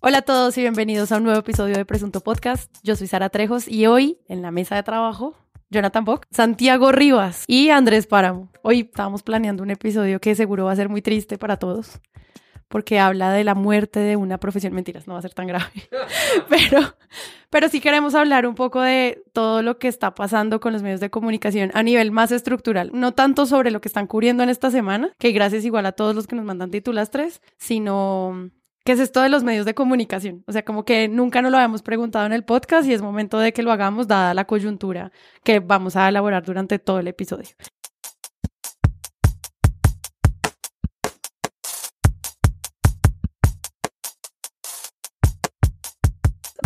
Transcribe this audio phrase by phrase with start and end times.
[0.00, 2.72] Hola a todos y bienvenidos a un nuevo episodio de Presunto Podcast.
[2.84, 5.36] Yo soy Sara Trejos y hoy en la mesa de trabajo,
[5.70, 8.48] Jonathan Bock, Santiago Rivas y Andrés Páramo.
[8.62, 12.00] Hoy estábamos planeando un episodio que seguro va a ser muy triste para todos
[12.68, 14.72] porque habla de la muerte de una profesión.
[14.72, 15.66] Mentiras, no va a ser tan grave.
[16.48, 16.94] pero,
[17.50, 21.00] pero sí queremos hablar un poco de todo lo que está pasando con los medios
[21.00, 22.90] de comunicación a nivel más estructural.
[22.92, 26.14] No tanto sobre lo que están cubriendo en esta semana, que gracias igual a todos
[26.14, 28.50] los que nos mandan tres, sino
[28.88, 30.44] ¿Qué es esto de los medios de comunicación?
[30.46, 33.38] O sea, como que nunca nos lo habíamos preguntado en el podcast y es momento
[33.38, 35.12] de que lo hagamos dada la coyuntura
[35.44, 37.50] que vamos a elaborar durante todo el episodio.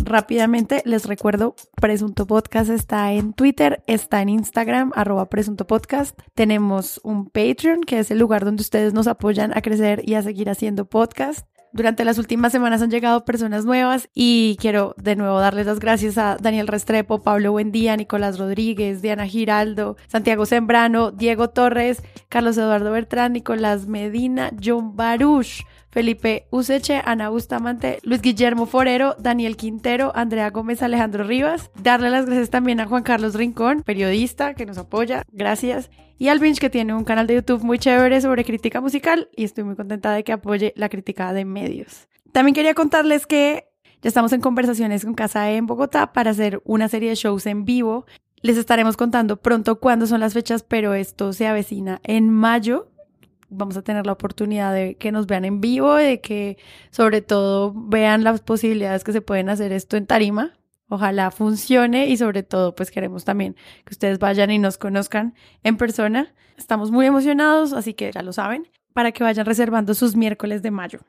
[0.05, 6.17] rápidamente les recuerdo, Presunto Podcast está en Twitter, está en Instagram, arroba Presunto Podcast.
[6.34, 10.23] Tenemos un Patreon, que es el lugar donde ustedes nos apoyan a crecer y a
[10.23, 11.47] seguir haciendo podcast.
[11.75, 16.19] Durante las últimas semanas han llegado personas nuevas y quiero de nuevo darles las gracias
[16.19, 22.92] a Daniel Restrepo, Pablo Buendía, Nicolás Rodríguez, Diana Giraldo, Santiago Sembrano, Diego Torres, Carlos Eduardo
[22.92, 30.48] Bertrán, Nicolás Medina, John Baruch, Felipe Useche, Ana Bustamante, Luis Guillermo Forero, Daniel Quintero, Andrea
[30.48, 31.71] Gómez, Alejandro Rivas.
[31.83, 35.23] Darle las gracias también a Juan Carlos Rincón, periodista que nos apoya.
[35.31, 35.91] Gracias.
[36.19, 39.45] Y al Vinch, que tiene un canal de YouTube muy chévere sobre crítica musical y
[39.45, 42.09] estoy muy contenta de que apoye la crítica de medios.
[42.33, 43.67] También quería contarles que
[44.01, 47.67] ya estamos en conversaciones con Casa en Bogotá para hacer una serie de shows en
[47.67, 48.07] vivo.
[48.41, 52.92] Les estaremos contando pronto cuándo son las fechas, pero esto se avecina en mayo
[53.53, 56.58] vamos a tener la oportunidad de que nos vean en vivo, de que
[56.91, 60.53] sobre todo vean las posibilidades que se pueden hacer esto en tarima.
[60.89, 65.77] Ojalá funcione y sobre todo pues queremos también que ustedes vayan y nos conozcan en
[65.77, 66.34] persona.
[66.56, 70.70] Estamos muy emocionados, así que ya lo saben, para que vayan reservando sus miércoles de
[70.70, 71.00] mayo.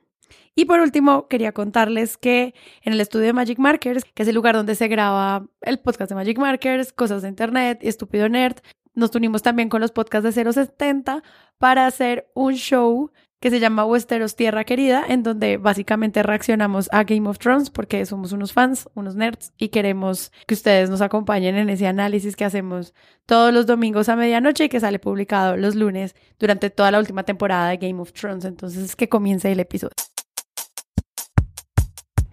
[0.56, 4.36] Y por último, quería contarles que en el estudio de Magic Markers, que es el
[4.36, 8.58] lugar donde se graba el podcast de Magic Markers, cosas de internet, Estúpido Nerd,
[8.96, 11.24] nos unimos también con los podcasts de 070
[11.58, 13.12] para hacer un show
[13.44, 18.06] que se llama Westeros Tierra Querida, en donde básicamente reaccionamos a Game of Thrones porque
[18.06, 22.46] somos unos fans, unos nerds, y queremos que ustedes nos acompañen en ese análisis que
[22.46, 22.94] hacemos
[23.26, 27.24] todos los domingos a medianoche y que sale publicado los lunes durante toda la última
[27.24, 28.46] temporada de Game of Thrones.
[28.46, 29.92] Entonces, que comience el episodio.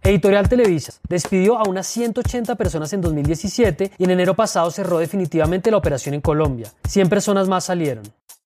[0.02, 5.70] Editorial Televisa despidió a unas 180 personas en 2017 y en enero pasado cerró definitivamente
[5.70, 6.72] la operación en Colombia.
[6.88, 8.04] 100 personas más salieron.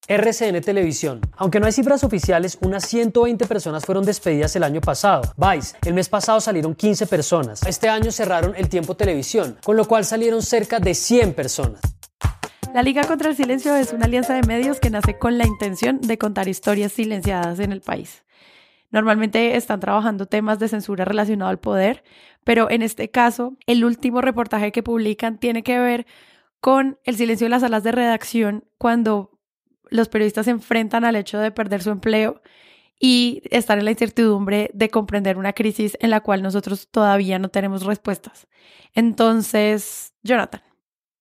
[0.09, 1.21] RCN Televisión.
[1.37, 5.23] Aunque no hay cifras oficiales, unas 120 personas fueron despedidas el año pasado.
[5.37, 7.63] Vice, el mes pasado salieron 15 personas.
[7.63, 11.81] Este año cerraron el tiempo televisión, con lo cual salieron cerca de 100 personas.
[12.75, 16.01] La Liga contra el Silencio es una alianza de medios que nace con la intención
[16.01, 18.24] de contar historias silenciadas en el país.
[18.95, 22.05] Normalmente están trabajando temas de censura relacionado al poder,
[22.45, 26.07] pero en este caso, el último reportaje que publican tiene que ver
[26.61, 29.37] con el silencio en las salas de redacción cuando
[29.91, 32.41] los periodistas se enfrentan al hecho de perder su empleo
[33.01, 37.49] y estar en la incertidumbre de comprender una crisis en la cual nosotros todavía no
[37.49, 38.47] tenemos respuestas.
[38.95, 40.63] Entonces, Jonathan,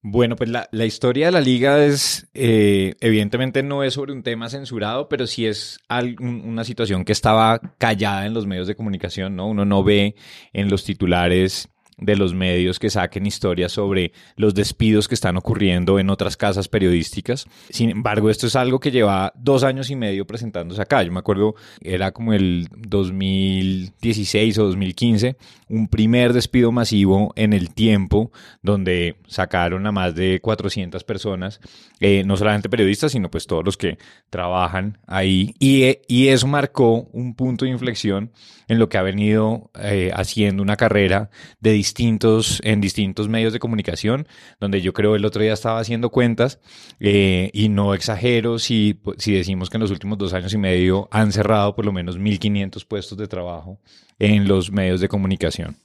[0.06, 4.50] bueno, pues la, historia de la liga es, eh, evidentemente no es sobre un tema
[4.50, 5.80] censurado, pero sí es
[6.20, 9.48] una situación que estaba callada en los medios de comunicación, ¿no?
[9.48, 10.16] Uno no ve
[10.52, 11.70] en los titulares
[12.04, 16.68] de los medios que saquen historias sobre los despidos que están ocurriendo en otras casas
[16.68, 17.46] periodísticas.
[17.70, 21.02] Sin embargo, esto es algo que lleva dos años y medio presentándose acá.
[21.04, 25.38] Yo me acuerdo, era como el 2016 o 2015,
[25.70, 28.32] un primer despido masivo en el tiempo
[28.62, 31.60] donde sacaron a más de 400 personas,
[32.00, 33.98] eh, no solamente periodistas, sino pues todos los que
[34.30, 35.56] trabajan ahí.
[35.60, 38.32] Y, y eso marcó un punto de inflexión
[38.68, 41.30] en lo que ha venido eh, haciendo una carrera
[41.60, 44.28] de distintos, en distintos medios de comunicación,
[44.60, 46.60] donde yo creo el otro día estaba haciendo cuentas
[47.00, 51.08] eh, y no exagero si, si decimos que en los últimos dos años y medio
[51.12, 53.80] han cerrado por lo menos 1.500 puestos de trabajo
[54.20, 55.83] en los medios de comunicación.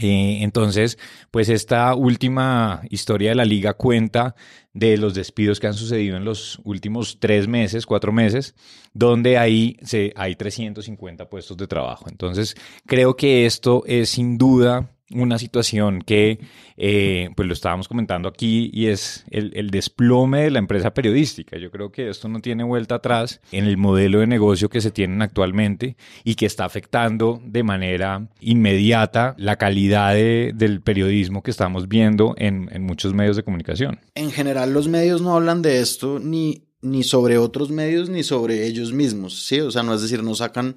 [0.00, 0.98] Eh, entonces,
[1.30, 4.34] pues esta última historia de la liga cuenta
[4.72, 8.54] de los despidos que han sucedido en los últimos tres meses, cuatro meses,
[8.92, 12.06] donde ahí se, hay 350 puestos de trabajo.
[12.08, 12.56] Entonces,
[12.86, 16.40] creo que esto es sin duda una situación que,
[16.76, 21.58] eh, pues lo estábamos comentando aquí, y es el, desplome de la empresa periodística.
[21.58, 24.90] Yo creo que esto no tiene vuelta atrás en el modelo de negocio que se
[24.90, 31.88] tienen actualmente y que está afectando de manera inmediata la calidad del periodismo que estamos
[31.88, 34.00] viendo en, en muchos medios de comunicación.
[34.14, 38.66] En general, los medios no hablan de esto ni, ni sobre otros medios ni sobre
[38.66, 39.60] ellos mismos, ¿sí?
[39.60, 40.76] O sea, no es decir, no sacan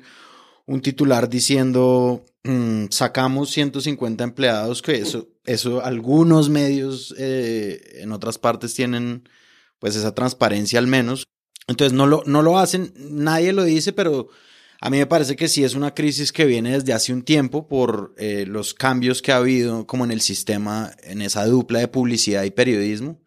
[0.65, 8.37] un titular diciendo mm, sacamos 150 empleados, que eso, eso algunos medios eh, en otras
[8.37, 9.27] partes tienen
[9.79, 11.27] pues esa transparencia al menos.
[11.67, 14.29] Entonces no lo, no lo hacen, nadie lo dice, pero
[14.79, 17.67] a mí me parece que sí es una crisis que viene desde hace un tiempo
[17.67, 21.87] por eh, los cambios que ha habido como en el sistema, en esa dupla de
[21.87, 23.19] publicidad y periodismo.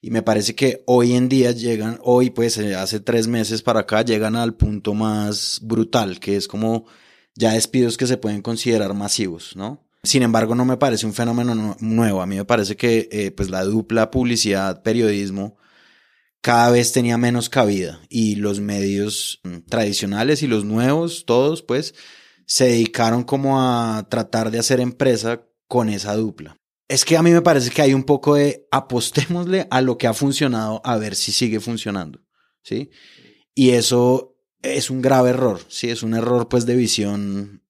[0.00, 3.80] Y me parece que hoy en día llegan, hoy pues eh, hace tres meses para
[3.80, 6.86] acá, llegan al punto más brutal, que es como
[7.34, 9.84] ya despidos que se pueden considerar masivos, ¿no?
[10.04, 12.22] Sin embargo, no me parece un fenómeno nuevo.
[12.22, 15.56] A mí me parece que eh, pues la dupla publicidad-periodismo
[16.40, 21.94] cada vez tenía menos cabida y los medios mm, tradicionales y los nuevos, todos pues,
[22.46, 26.56] se dedicaron como a tratar de hacer empresa con esa dupla.
[26.88, 30.08] Es que a mí me parece que hay un poco de apostémosle a lo que
[30.08, 32.20] ha funcionado a ver si sigue funcionando,
[32.62, 32.90] ¿sí?
[33.54, 34.31] Y eso
[34.62, 35.90] es un grave error, ¿sí?
[35.90, 37.62] Es un error pues de visión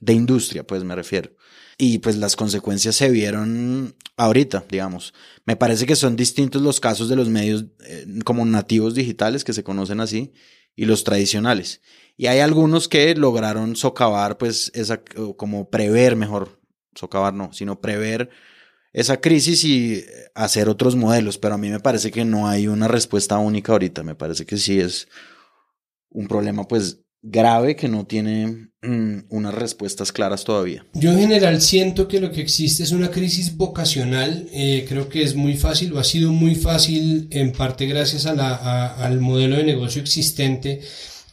[0.00, 1.30] de industria, pues me refiero.
[1.78, 5.14] Y pues las consecuencias se vieron ahorita, digamos.
[5.46, 9.54] Me parece que son distintos los casos de los medios eh, como nativos digitales, que
[9.54, 10.32] se conocen así,
[10.76, 11.80] y los tradicionales.
[12.16, 15.02] Y hay algunos que lograron socavar, pues, esa,
[15.36, 16.60] como prever mejor,
[16.94, 18.28] socavar no, sino prever
[18.92, 20.04] esa crisis y
[20.34, 21.38] hacer otros modelos.
[21.38, 24.02] Pero a mí me parece que no hay una respuesta única ahorita.
[24.02, 25.08] Me parece que sí es
[26.10, 30.86] un problema, pues, grave que no tiene mm, unas respuestas claras todavía.
[30.94, 34.48] Yo en general siento que lo que existe es una crisis vocacional.
[34.52, 38.34] Eh, creo que es muy fácil o ha sido muy fácil en parte gracias a
[38.34, 40.80] la, al modelo de negocio existente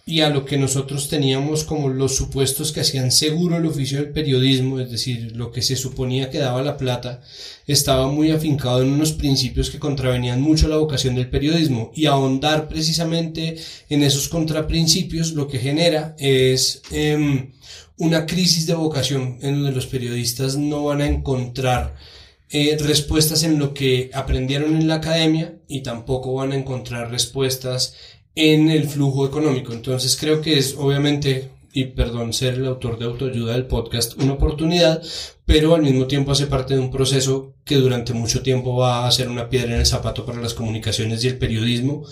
[0.07, 4.13] y a lo que nosotros teníamos como los supuestos que hacían seguro el oficio del
[4.13, 7.21] periodismo, es decir, lo que se suponía que daba la plata,
[7.67, 11.91] estaba muy afincado en unos principios que contravenían mucho la vocación del periodismo.
[11.93, 13.57] Y ahondar precisamente
[13.89, 17.51] en esos contraprincipios lo que genera es em,
[17.97, 21.97] una crisis de vocación en donde los periodistas no van a encontrar
[22.49, 27.93] eh, respuestas en lo que aprendieron en la academia y tampoco van a encontrar respuestas
[28.37, 29.73] en el flujo económico.
[29.73, 34.33] Entonces creo que es obviamente, y perdón ser el autor de autoayuda del podcast, una
[34.33, 35.01] oportunidad,
[35.45, 39.11] pero al mismo tiempo hace parte de un proceso que durante mucho tiempo va a
[39.11, 42.05] ser una piedra en el zapato para las comunicaciones y el periodismo,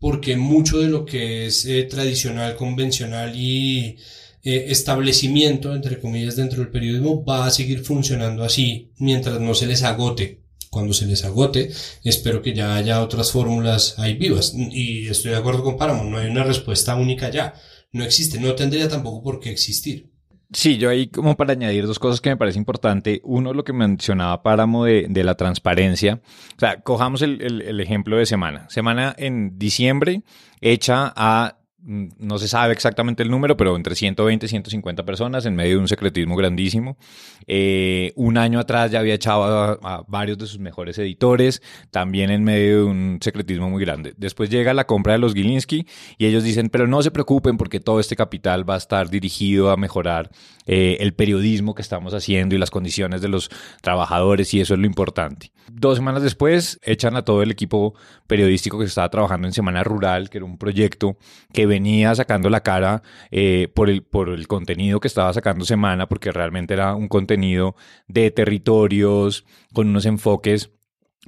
[0.00, 3.96] porque mucho de lo que es eh, tradicional, convencional y
[4.42, 9.66] eh, establecimiento, entre comillas, dentro del periodismo va a seguir funcionando así mientras no se
[9.66, 10.40] les agote
[10.70, 11.70] cuando se les agote,
[12.04, 14.54] espero que ya haya otras fórmulas ahí vivas.
[14.54, 17.54] Y estoy de acuerdo con Paramount, no hay una respuesta única ya.
[17.92, 20.10] No existe, no tendría tampoco por qué existir.
[20.50, 23.20] Sí, yo ahí como para añadir dos cosas que me parece importante.
[23.22, 26.22] Uno, lo que mencionaba Páramo de, de la transparencia.
[26.56, 28.66] O sea, cojamos el, el, ejemplo de semana.
[28.70, 30.22] Semana en diciembre
[30.62, 35.54] hecha a no se sabe exactamente el número, pero entre 120 y 150 personas en
[35.54, 36.98] medio de un secretismo grandísimo.
[37.46, 42.42] Eh, un año atrás ya había echado a, varios de sus mejores editores, también en
[42.42, 44.12] medio de un secretismo muy grande.
[44.16, 45.86] Después llega la compra de los Gilinski
[46.18, 49.70] y ellos dicen, pero no se preocupen porque todo este capital va a estar dirigido
[49.70, 50.30] a mejorar
[50.66, 53.50] eh, el periodismo que estamos haciendo y las condiciones de los
[53.82, 55.52] trabajadores y eso es lo importante.
[55.70, 57.94] Dos semanas después echan a todo el equipo
[58.26, 61.16] periodístico que estaba trabajando en Semana Rural, que era un proyecto
[61.52, 66.08] que venía sacando la cara eh, por, el, por el contenido que estaba sacando Semana,
[66.08, 67.76] porque realmente era un contenido
[68.08, 70.70] de territorios, con unos enfoques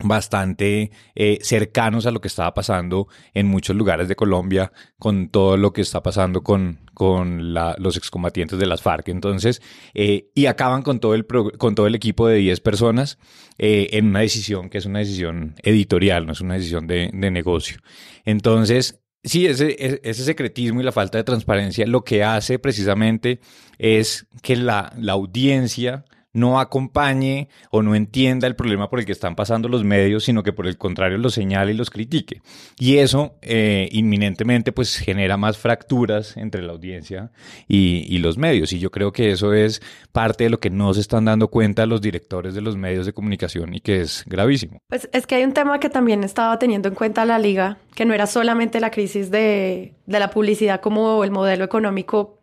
[0.02, 5.56] bastante eh, cercanos a lo que estaba pasando en muchos lugares de Colombia, con todo
[5.58, 9.08] lo que está pasando con, con los excombatientes de las FARC.
[9.08, 9.60] Entonces,
[9.92, 13.18] eh, y acaban con todo el, con todo el equipo de 10 personas
[13.58, 17.76] en una decisión que es una decisión editorial, no es una decisión de, de negocio.
[18.24, 23.40] Entonces, Sí, ese, ese secretismo y la falta de transparencia lo que hace precisamente
[23.78, 29.12] es que la, la audiencia no acompañe o no entienda el problema por el que
[29.12, 32.42] están pasando los medios, sino que por el contrario los señale y los critique.
[32.78, 37.30] Y eso eh, inminentemente pues genera más fracturas entre la audiencia
[37.66, 38.74] y, los medios.
[38.74, 39.80] Y yo creo que eso es
[40.12, 43.14] parte de lo que no se están dando cuenta los directores de los medios de
[43.14, 44.78] comunicación y que es gravísimo.
[44.88, 48.04] Pues es que hay un tema que también estaba teniendo en cuenta la liga, que
[48.04, 52.39] no era solamente la crisis de la publicidad como el modelo económico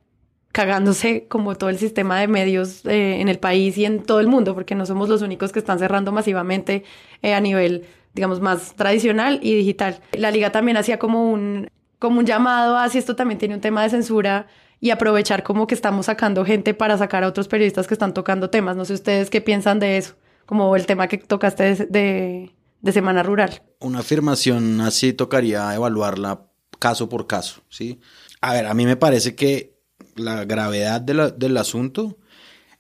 [0.52, 4.28] cagándose como todo el sistema de medios eh, en el país y en todo el
[4.28, 6.84] mundo, porque no somos los únicos que están cerrando masivamente
[7.22, 10.00] eh, a nivel, digamos, más tradicional y digital.
[10.14, 13.62] La liga también hacía como un, como un llamado a si esto también tiene un
[13.62, 14.48] tema de censura
[14.80, 18.50] y aprovechar como que estamos sacando gente para sacar a otros periodistas que están tocando
[18.50, 18.76] temas.
[18.76, 22.52] No sé ustedes qué piensan de eso, como el tema que tocaste de,
[22.82, 23.62] de Semana Rural.
[23.80, 26.42] Una afirmación así tocaría evaluarla
[26.80, 28.00] caso por caso, ¿sí?
[28.42, 29.77] A ver, a mí me parece que
[30.18, 32.18] la gravedad del asunto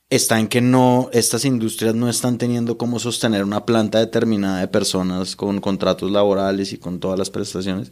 [0.09, 4.67] está en que no, estas industrias no están teniendo cómo sostener una planta determinada de
[4.67, 7.91] personas con contratos laborales y con todas las prestaciones.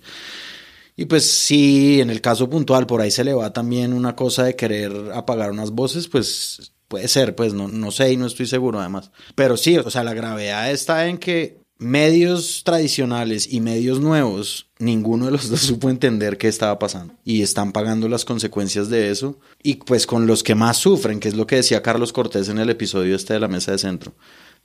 [0.96, 4.46] Y pues sí, en el caso puntual, por ahí se le va también una cosa
[4.46, 8.46] de querer apagar unas voces, pues puede ser, pues no, no sé y no estoy
[8.46, 9.12] seguro además.
[9.36, 15.26] Pero sí, o sea, la gravedad está en que medios tradicionales y medios nuevos, ninguno
[15.26, 19.40] de los dos supo entender qué estaba pasando y están pagando las consecuencias de eso
[19.62, 22.60] y pues con los que más sufren, que es lo que decía Carlos Cortés en
[22.60, 24.14] el episodio este de la mesa de centro,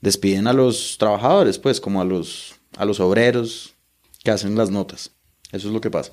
[0.00, 3.74] despiden a los trabajadores, pues como a los, a los obreros
[4.22, 5.12] que hacen las notas.
[5.52, 6.12] Eso es lo que pasa.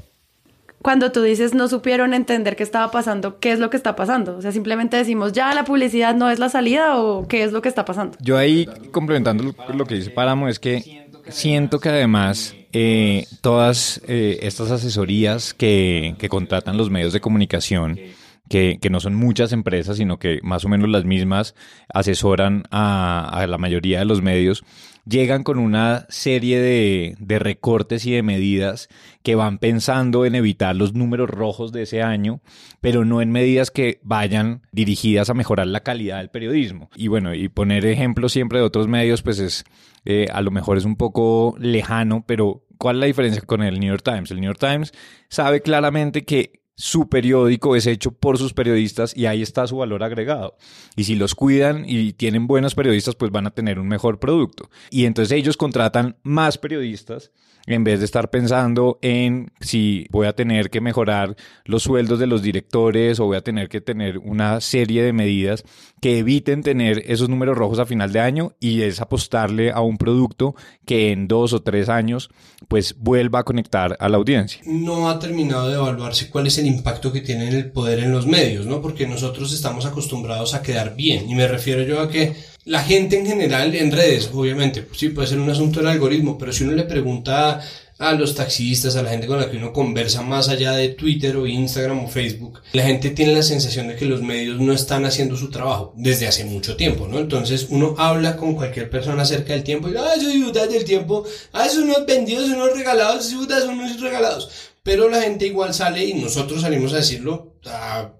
[0.82, 4.38] Cuando tú dices no supieron entender qué estaba pasando, ¿qué es lo que está pasando?
[4.38, 7.62] O sea, simplemente decimos, ya la publicidad no es la salida o qué es lo
[7.62, 8.18] que está pasando.
[8.22, 14.40] Yo ahí, complementando lo, que dice Páramo, es que siento que además eh, todas eh,
[14.44, 18.00] estas asesorías que, que, contratan los medios de comunicación,
[18.48, 21.56] que, que, no son muchas empresas, sino que más o menos las mismas
[21.94, 24.64] asesoran a, a la mayoría de los medios,
[25.08, 28.90] llegan con una serie de, recortes y de medidas
[29.24, 32.42] que van pensando en evitar los números rojos de ese año,
[32.82, 36.90] pero no en medidas que vayan dirigidas a mejorar la calidad del periodismo.
[36.96, 39.64] Y bueno, y poner ejemplos siempre de otros medios, pues es
[40.06, 43.80] eh, a lo mejor es un poco lejano, pero ¿cuál es la diferencia con el
[43.80, 44.32] New York Times?
[44.32, 44.94] El New York Times
[45.30, 50.04] sabe claramente que su periódico es hecho por sus periodistas y ahí está su valor
[50.04, 50.58] agregado.
[50.96, 54.70] Y si los cuidan y tienen buenos periodistas, pues van a tener un mejor producto.
[54.92, 57.32] Y entonces ellos contratan más periodistas
[57.68, 62.26] en vez de estar pensando en si voy a tener que mejorar los sueldos de
[62.26, 65.64] los directores o voy a tener que tener una serie de medidas
[66.02, 69.98] que eviten tener esos números rojos a final de año y es apostarle a un
[69.98, 70.56] producto
[70.86, 72.30] que en dos o tres años
[72.70, 74.62] pues vuelva a conectar a la audiencia.
[74.66, 78.26] No ha terminado de evaluarse cuál es el impacto que tiene el poder en los
[78.26, 78.82] medios, ¿no?
[78.82, 82.34] Porque nosotros estamos acostumbrados a quedar bien y me refiero yo a que
[82.68, 86.52] la gente en general en redes, obviamente, sí puede ser un asunto del algoritmo, pero
[86.52, 87.62] si uno le pregunta
[87.98, 91.38] a los taxistas, a la gente con la que uno conversa más allá de Twitter
[91.38, 95.06] o Instagram o Facebook, la gente tiene la sensación de que los medios no están
[95.06, 97.20] haciendo su trabajo desde hace mucho tiempo, ¿no?
[97.20, 101.24] Entonces uno habla con cualquier persona acerca del tiempo y ah, eso disfrutas del tiempo,
[101.54, 104.52] ah, son unos vendidos, unos regalados, son unos regalados.
[104.84, 108.12] Pero la gente igual sale y nosotros salimos a decirlo, ah,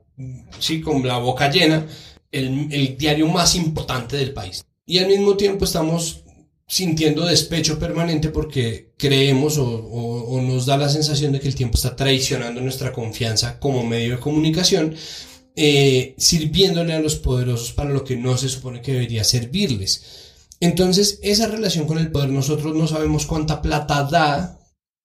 [0.58, 1.86] sí, con la boca llena,
[2.38, 4.66] el, diario más importante del país.
[4.86, 6.24] Y al mismo tiempo estamos
[6.68, 11.96] sintiendo despecho permanente porque creemos o, nos da la sensación de que el tiempo está
[11.96, 14.96] traicionando nuestra confianza como medio de comunicación,
[15.56, 20.04] eh, sirviéndole a los poderosos para lo que no se supone que debería servirles.
[20.60, 24.60] Entonces, esa relación con el poder, nosotros no sabemos cuánta plata da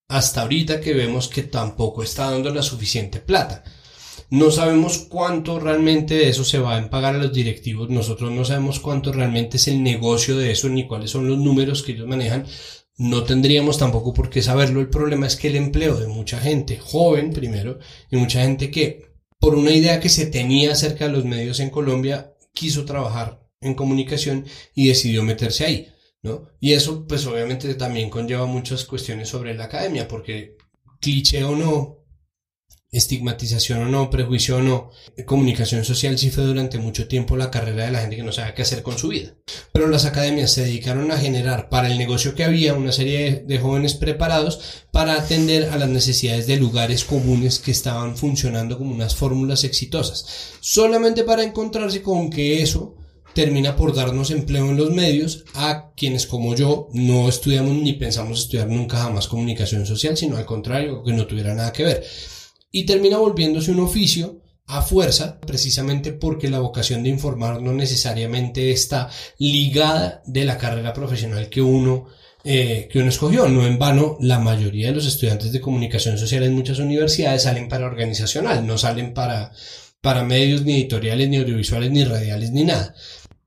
[0.08, 3.64] hasta ahorita que vemos que tampoco está dando la suficiente plata.
[4.32, 8.46] No sabemos cuánto realmente de eso se va a pagar a los directivos, nosotros no
[8.46, 12.08] sabemos cuánto realmente es el negocio de eso ni cuáles son los números que ellos
[12.08, 12.46] manejan.
[12.96, 14.80] No tendríamos tampoco por qué saberlo.
[14.80, 17.78] El problema es que el empleo de mucha gente joven primero
[18.10, 21.68] y mucha gente que por una idea que se tenía acerca de los medios en
[21.68, 25.88] Colombia quiso trabajar en comunicación y decidió meterse ahí.
[26.22, 26.48] ¿no?
[26.58, 30.56] Y eso pues obviamente también conlleva muchas cuestiones sobre la academia porque
[31.02, 32.01] cliché o no,
[32.92, 34.90] estigmatización o no, prejuicio o no,
[35.24, 38.54] comunicación social sí fue durante mucho tiempo la carrera de la gente que no sabía
[38.54, 39.34] qué hacer con su vida.
[39.72, 43.58] Pero las academias se dedicaron a generar para el negocio que había una serie de
[43.58, 49.16] jóvenes preparados para atender a las necesidades de lugares comunes que estaban funcionando como unas
[49.16, 50.52] fórmulas exitosas.
[50.60, 52.96] Solamente para encontrarse con que eso
[53.34, 58.40] termina por darnos empleo en los medios a quienes como yo no estudiamos ni pensamos
[58.40, 62.04] estudiar nunca jamás comunicación social, sino al contrario, que no tuviera nada que ver
[62.72, 68.70] y termina volviéndose un oficio a fuerza, precisamente porque la vocación de informar no necesariamente
[68.70, 72.06] está ligada de la carrera profesional que uno,
[72.42, 73.48] eh, que uno escogió.
[73.48, 77.68] No en vano, la mayoría de los estudiantes de comunicación social en muchas universidades salen
[77.68, 79.52] para organizacional, no salen para,
[80.00, 82.94] para medios ni editoriales, ni audiovisuales, ni radiales, ni nada.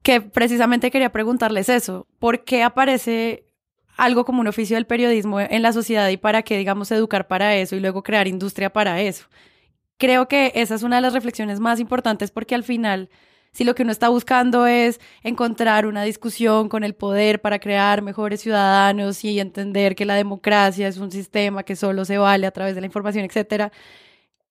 [0.04, 2.06] Que precisamente quería preguntarles eso.
[2.20, 3.45] ¿Por qué aparece
[3.98, 7.56] algo como un oficio del periodismo en la sociedad y para qué, digamos, educar para
[7.56, 9.26] eso y luego crear industria para eso.
[9.98, 13.10] Creo que esa es una de las reflexiones más importantes porque al final,
[13.54, 18.02] si lo que uno está buscando es encontrar una discusión con el poder para crear
[18.02, 22.52] mejores ciudadanos y entender que la democracia es un sistema que solo se vale a
[22.52, 23.72] través de la información, etcétera,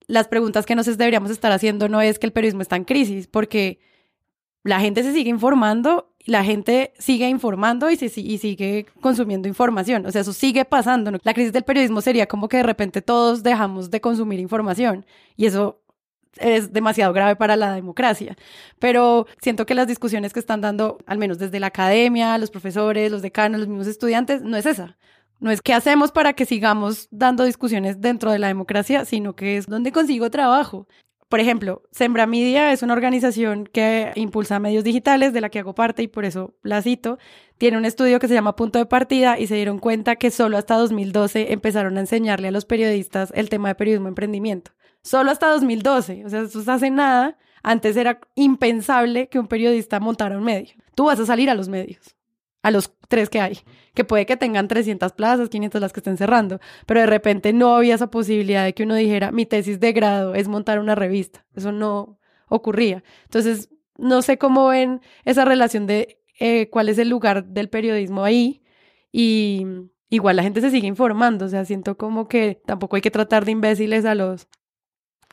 [0.06, 3.26] las preguntas que nos deberíamos estar haciendo no es que el periodismo está en crisis,
[3.26, 3.80] porque
[4.62, 10.06] la gente se sigue informando la gente sigue informando y, y, sigue consumiendo información.
[10.06, 11.12] O sea, eso sigue pasando.
[11.22, 15.04] La crisis del periodismo sería como que de repente todos dejamos de consumir información
[15.36, 15.80] y eso
[16.38, 18.36] es demasiado grave para la democracia.
[18.78, 23.10] Pero siento que las discusiones que están dando, al menos desde la academia, los profesores,
[23.10, 24.96] los decanos, los mismos estudiantes, no es esa.
[25.40, 29.56] No es qué hacemos para que sigamos dando discusiones dentro de la democracia, sino que
[29.56, 30.86] es dónde consigo trabajo.
[31.34, 35.74] Por ejemplo, Sembra Media es una organización que impulsa medios digitales de la que hago
[35.74, 37.18] parte y por eso la cito.
[37.58, 40.56] Tiene un estudio que se llama Punto de Partida y se dieron cuenta que solo
[40.56, 44.70] hasta 2012 empezaron a enseñarle a los periodistas el tema de periodismo emprendimiento.
[45.02, 47.36] Solo hasta 2012, o sea, eso hace nada.
[47.64, 50.74] Antes era impensable que un periodista montara un medio.
[50.94, 52.14] Tú vas a salir a los medios
[52.64, 53.58] a los tres que hay,
[53.92, 57.76] que puede que tengan 300 plazas, 500 las que estén cerrando, pero de repente no
[57.76, 61.44] había esa posibilidad de que uno dijera, mi tesis de grado es montar una revista.
[61.54, 62.18] Eso no
[62.48, 63.04] ocurría.
[63.24, 63.68] Entonces,
[63.98, 68.62] no sé cómo ven esa relación de eh, cuál es el lugar del periodismo ahí
[69.12, 69.66] y
[70.08, 73.44] igual la gente se sigue informando, o sea, siento como que tampoco hay que tratar
[73.44, 74.48] de imbéciles a los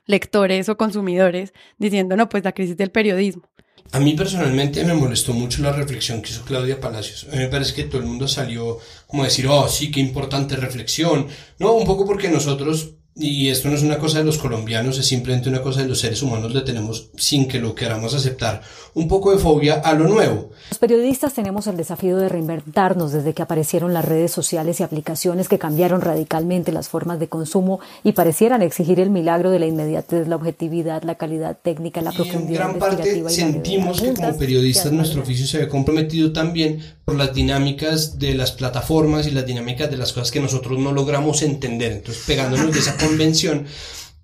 [0.05, 3.49] lectores o consumidores diciendo, no, pues la crisis del periodismo.
[3.91, 7.25] A mí personalmente me molestó mucho la reflexión que hizo Claudia Palacios.
[7.25, 9.99] A mí me parece que todo el mundo salió como a decir, oh, sí, qué
[9.99, 11.27] importante reflexión.
[11.59, 15.05] No, un poco porque nosotros y esto no es una cosa de los colombianos, es
[15.05, 18.61] simplemente una cosa de los seres humanos, le tenemos, sin que lo queramos aceptar,
[18.93, 20.51] un poco de fobia a lo nuevo.
[20.69, 25.49] Los periodistas tenemos el desafío de reinventarnos desde que aparecieron las redes sociales y aplicaciones
[25.49, 30.29] que cambiaron radicalmente las formas de consumo y parecieran exigir el milagro de la inmediatez,
[30.29, 35.21] la objetividad, la calidad técnica, la profundidad en gran parte sentimos que como periodistas nuestro
[35.21, 39.97] oficio se ve comprometido también por las dinámicas de las plataformas y las dinámicas de
[39.97, 41.91] las cosas que nosotros no logramos entender.
[41.91, 43.65] Entonces, pegándonos de esa convención,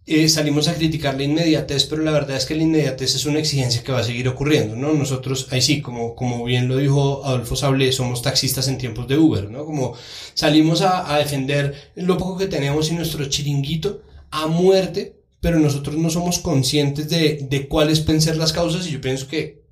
[0.06, 3.40] eh, salimos a criticar la inmediatez, pero la verdad es que la inmediatez es una
[3.40, 4.94] exigencia que va a seguir ocurriendo, ¿no?
[4.94, 9.18] Nosotros, ahí sí, como, como bien lo dijo Adolfo Sable, somos taxistas en tiempos de
[9.18, 9.66] Uber, ¿no?
[9.66, 9.96] Como
[10.34, 14.02] salimos a, a defender lo poco que tenemos y nuestro chiringuito
[14.32, 18.92] a muerte, pero nosotros no somos conscientes de, de cuáles pueden ser las causas y
[18.92, 19.64] yo pienso que,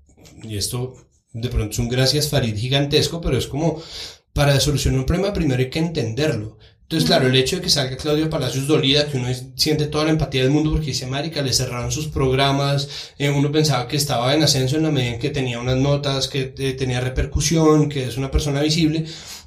[0.44, 0.96] y esto
[1.32, 3.82] de pronto es un gracias Farid gigantesco, pero es como
[4.34, 6.58] para solucionar un problema primero hay que entenderlo.
[6.86, 10.12] Entonces, claro, el hecho de que salga Claudio Palacios dolida, que uno siente toda la
[10.12, 14.36] empatía del mundo porque dice, marica, le cerraron sus programas, eh, uno pensaba que estaba
[14.36, 18.04] en ascenso en la medida en que tenía unas notas, que eh, tenía repercusión, que
[18.04, 19.04] es una persona visible,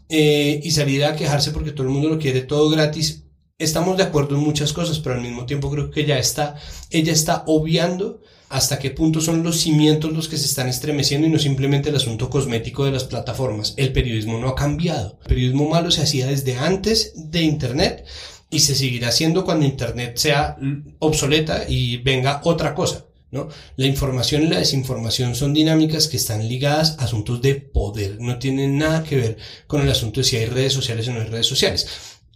[0.09, 3.23] eh, y salir a quejarse porque todo el mundo lo quiere todo gratis.
[3.57, 6.57] Estamos de acuerdo en muchas cosas, pero al mismo tiempo creo que ya está,
[6.91, 11.31] ella está obviando hasta qué punto son los cimientos los que se están estremeciendo y
[11.31, 13.75] no simplemente el asunto cosmético de las plataformas.
[13.77, 15.19] El periodismo no ha cambiado.
[15.23, 18.07] El periodismo malo se hacía desde antes de Internet
[18.51, 20.57] y se seguirá haciendo cuando Internet sea
[20.99, 23.05] obsoleta y venga otra cosa.
[23.31, 23.49] ¿no?
[23.77, 28.19] La información y la desinformación son dinámicas que están ligadas a asuntos de poder.
[28.21, 31.21] No tienen nada que ver con el asunto de si hay redes sociales o no
[31.21, 31.87] hay redes sociales.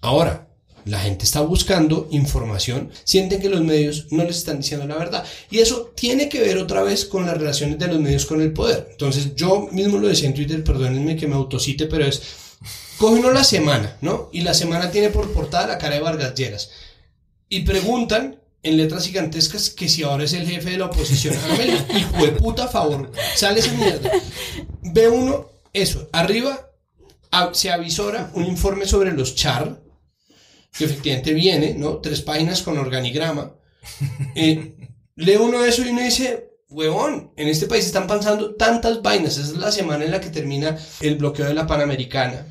[0.03, 0.52] Ahora,
[0.85, 5.25] la gente está buscando información, sienten que los medios no les están diciendo la verdad.
[5.51, 8.53] Y eso tiene que ver otra vez con las relaciones de los medios con el
[8.53, 8.88] poder.
[8.90, 12.23] Entonces yo mismo lo decía en Twitter, perdónenme que me autocite, pero es,
[12.99, 14.29] coge uno la semana, ¿no?
[14.33, 16.71] Y la semana tiene por portada la cara de Vargas Lleras.
[17.49, 21.35] Y preguntan en letras gigantescas que si ahora es el jefe de la oposición.
[21.97, 24.11] hijo de puta favor, sale esa mierda.
[24.83, 26.68] Ve uno, eso, arriba
[27.53, 29.82] se avisora un informe sobre los char,
[30.77, 31.99] que efectivamente viene, ¿no?
[31.99, 33.55] Tres páginas con organigrama.
[34.35, 34.77] Eh,
[35.17, 39.37] lee uno eso y uno dice, huevón, en este país están pasando tantas vainas.
[39.37, 42.47] Esa es la semana en la que termina el bloqueo de la Panamericana.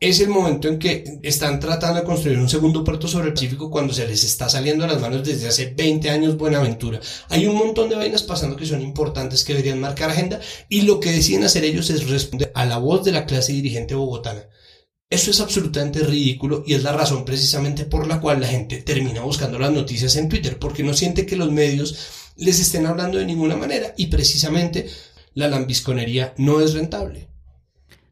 [0.00, 3.68] Es el momento en que están tratando de construir un segundo puerto sobre el Pacífico
[3.68, 7.00] cuando se les está saliendo a las manos desde hace 20 años Buenaventura.
[7.30, 11.00] Hay un montón de vainas pasando que son importantes que deberían marcar agenda y lo
[11.00, 14.46] que deciden hacer ellos es responder a la voz de la clase dirigente bogotana.
[15.10, 19.22] Eso es absolutamente ridículo y es la razón precisamente por la cual la gente termina
[19.22, 23.24] buscando las noticias en Twitter, porque no siente que los medios les estén hablando de
[23.24, 24.86] ninguna manera y precisamente
[25.32, 27.26] la lambisconería no es rentable.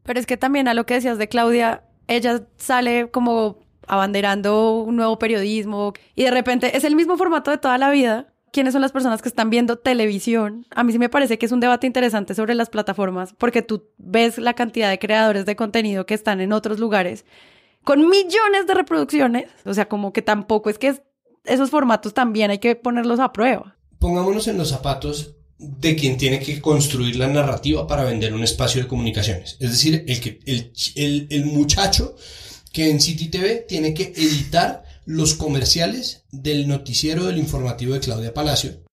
[0.04, 4.96] Pero es que también a lo que decías de Claudia, ella sale como abanderando un
[4.96, 8.80] nuevo periodismo y de repente es el mismo formato de toda la vida, quiénes son
[8.80, 10.64] las personas que están viendo televisión.
[10.70, 13.90] A mí sí me parece que es un debate interesante sobre las plataformas, porque tú
[13.98, 17.26] ves la cantidad de creadores de contenido que están en otros lugares
[17.84, 19.50] con millones de reproducciones.
[19.66, 21.02] O sea, como que tampoco es que
[21.44, 23.76] esos formatos también hay que ponerlos a prueba.
[23.98, 28.80] Pongámonos en los zapatos de quien tiene que construir la narrativa para vender un espacio
[28.80, 29.58] de comunicaciones.
[29.60, 32.16] Es decir, el, que, el, el, muchacho
[32.72, 38.34] que en City TV tiene que editar los comerciales del noticiero del informativo de Claudia
[38.34, 38.84] Palacio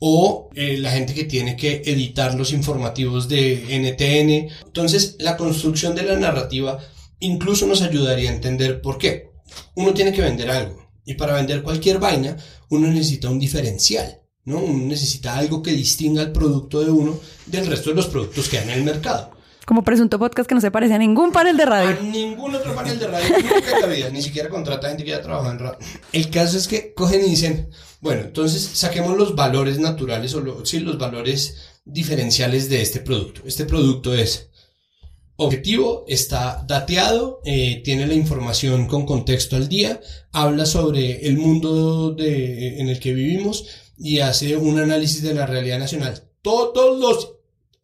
[0.00, 4.66] o eh, la gente que tiene que editar los informativos de NTN.
[4.66, 6.78] Entonces, la construcción de la narrativa
[7.20, 9.30] incluso nos ayudaría a entender por qué.
[9.76, 12.36] Uno tiene que vender algo Y para vender cualquier vaina,
[12.70, 14.58] uno necesita un diferencial, ¿no?
[14.58, 18.58] Uno necesita algo que distinga el producto de uno del resto de los productos que
[18.58, 19.33] hay en el mercado.
[19.66, 21.96] Como presunto podcast que no se parece a ningún panel de radio.
[21.98, 25.10] A ningún otro panel de radio nunca en la vida, ni siquiera contrata gente que
[25.10, 25.78] ya trabaja en radio.
[26.12, 30.66] El caso es que cogen y dicen, bueno, entonces saquemos los valores naturales o lo-
[30.66, 33.40] sí, los valores diferenciales de este producto.
[33.46, 34.50] Este producto es
[35.36, 40.00] objetivo, está dateado, eh, tiene la información con contexto al día,
[40.32, 45.46] habla sobre el mundo de- en el que vivimos y hace un análisis de la
[45.46, 46.22] realidad nacional.
[46.42, 47.30] Todos los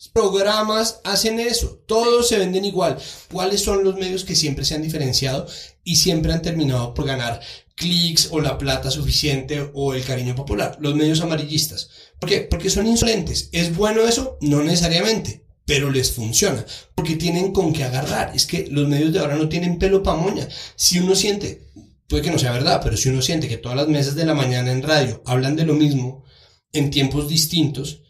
[0.09, 2.97] programas hacen eso, todos se venden igual.
[3.31, 5.47] ¿Cuáles son los medios que siempre se han diferenciado
[5.85, 7.41] y siempre han terminado por ganar
[7.75, 10.79] clics o la plata suficiente o el cariño popular?
[10.81, 11.91] Los medios amarillistas.
[12.19, 12.41] ¿Por qué?
[12.41, 13.51] Porque son insolentes.
[13.53, 14.39] ¿Es bueno eso?
[14.41, 18.35] No necesariamente, pero les funciona, porque tienen con qué agarrar.
[18.35, 20.49] Es que los medios de ahora no tienen pelo pa' moña.
[20.77, 21.69] Si uno siente,
[22.09, 24.35] puede que no sea verdad, pero si uno siente que todas las mesas de la
[24.35, 26.25] mañana en radio hablan de lo mismo
[26.73, 28.03] en tiempos distintos,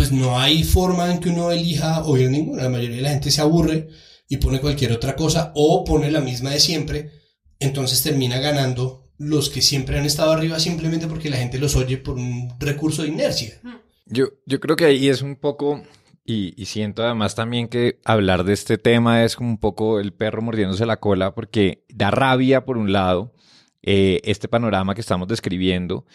[0.00, 2.62] pues no hay forma en que uno elija oír ninguna.
[2.62, 3.90] La mayoría de la gente se aburre
[4.30, 7.10] y pone cualquier otra cosa o pone la misma de siempre.
[7.58, 11.98] Entonces termina ganando los que siempre han estado arriba simplemente porque la gente los oye
[11.98, 13.60] por un recurso de inercia.
[14.06, 15.82] Yo, yo creo que ahí es un poco,
[16.24, 20.14] y, y siento además también que hablar de este tema es como un poco el
[20.14, 23.34] perro mordiéndose la cola, porque da rabia por un lado
[23.82, 26.06] eh, este panorama que estamos describiendo,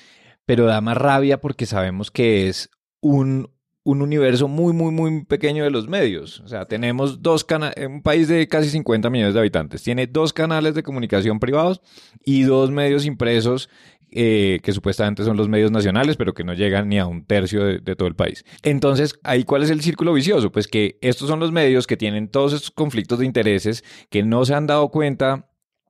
[0.47, 3.53] pero da más rabia porque sabemos que es un,
[3.85, 6.39] un universo muy, muy, muy pequeño de los medios.
[6.41, 10.33] O sea, tenemos dos canales, un país de casi 50 millones de habitantes, tiene dos
[10.33, 11.81] canales de comunicación privados
[12.25, 13.69] y dos medios impresos
[14.11, 17.63] eh, que supuestamente son los medios nacionales, pero que no llegan ni a un tercio
[17.63, 18.43] de, de todo el país.
[18.63, 20.51] Entonces, ahí cuál es el círculo vicioso?
[20.51, 24.45] Pues que estos son los medios que tienen todos estos conflictos de intereses, que no
[24.45, 25.47] se han dado cuenta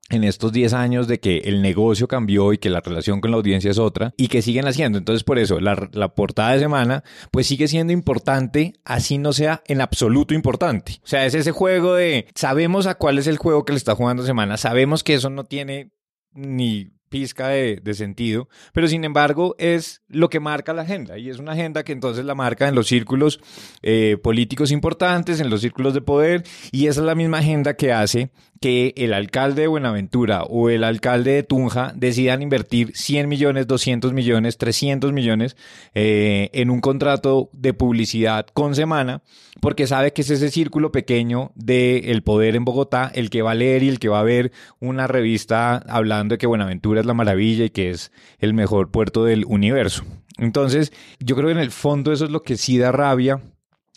[0.09, 3.37] en estos 10 años de que el negocio cambió y que la relación con la
[3.37, 4.97] audiencia es otra y que siguen haciendo.
[4.97, 5.75] Entonces, por eso, la,
[6.15, 10.99] portada de semana, pues sigue siendo importante, así no sea en absoluto importante.
[11.03, 13.95] O sea, es ese juego de, sabemos a cuál es el juego que le está
[13.95, 15.91] jugando semana, sabemos que eso no tiene
[16.33, 21.29] ni pizca de, de, sentido, pero sin embargo es lo que marca la agenda y
[21.29, 23.39] es una agenda que entonces la marca en los círculos
[23.83, 27.93] eh, políticos importantes, en los círculos de poder y esa es la misma agenda que
[27.93, 33.67] hace que el alcalde de Buenaventura o el alcalde de Tunja decidan invertir 100 millones,
[33.67, 35.55] 200 millones, 300 millones
[35.93, 39.21] eh, en un contrato de publicidad con semana,
[39.61, 43.51] porque sabe que es ese círculo pequeño del el poder en Bogotá el que va
[43.51, 47.05] a leer y el que va a ver una revista hablando de que Buenaventura es
[47.05, 50.03] la maravilla y que es el mejor puerto del universo.
[50.37, 53.41] Entonces, yo creo que en el fondo eso es lo que sí da rabia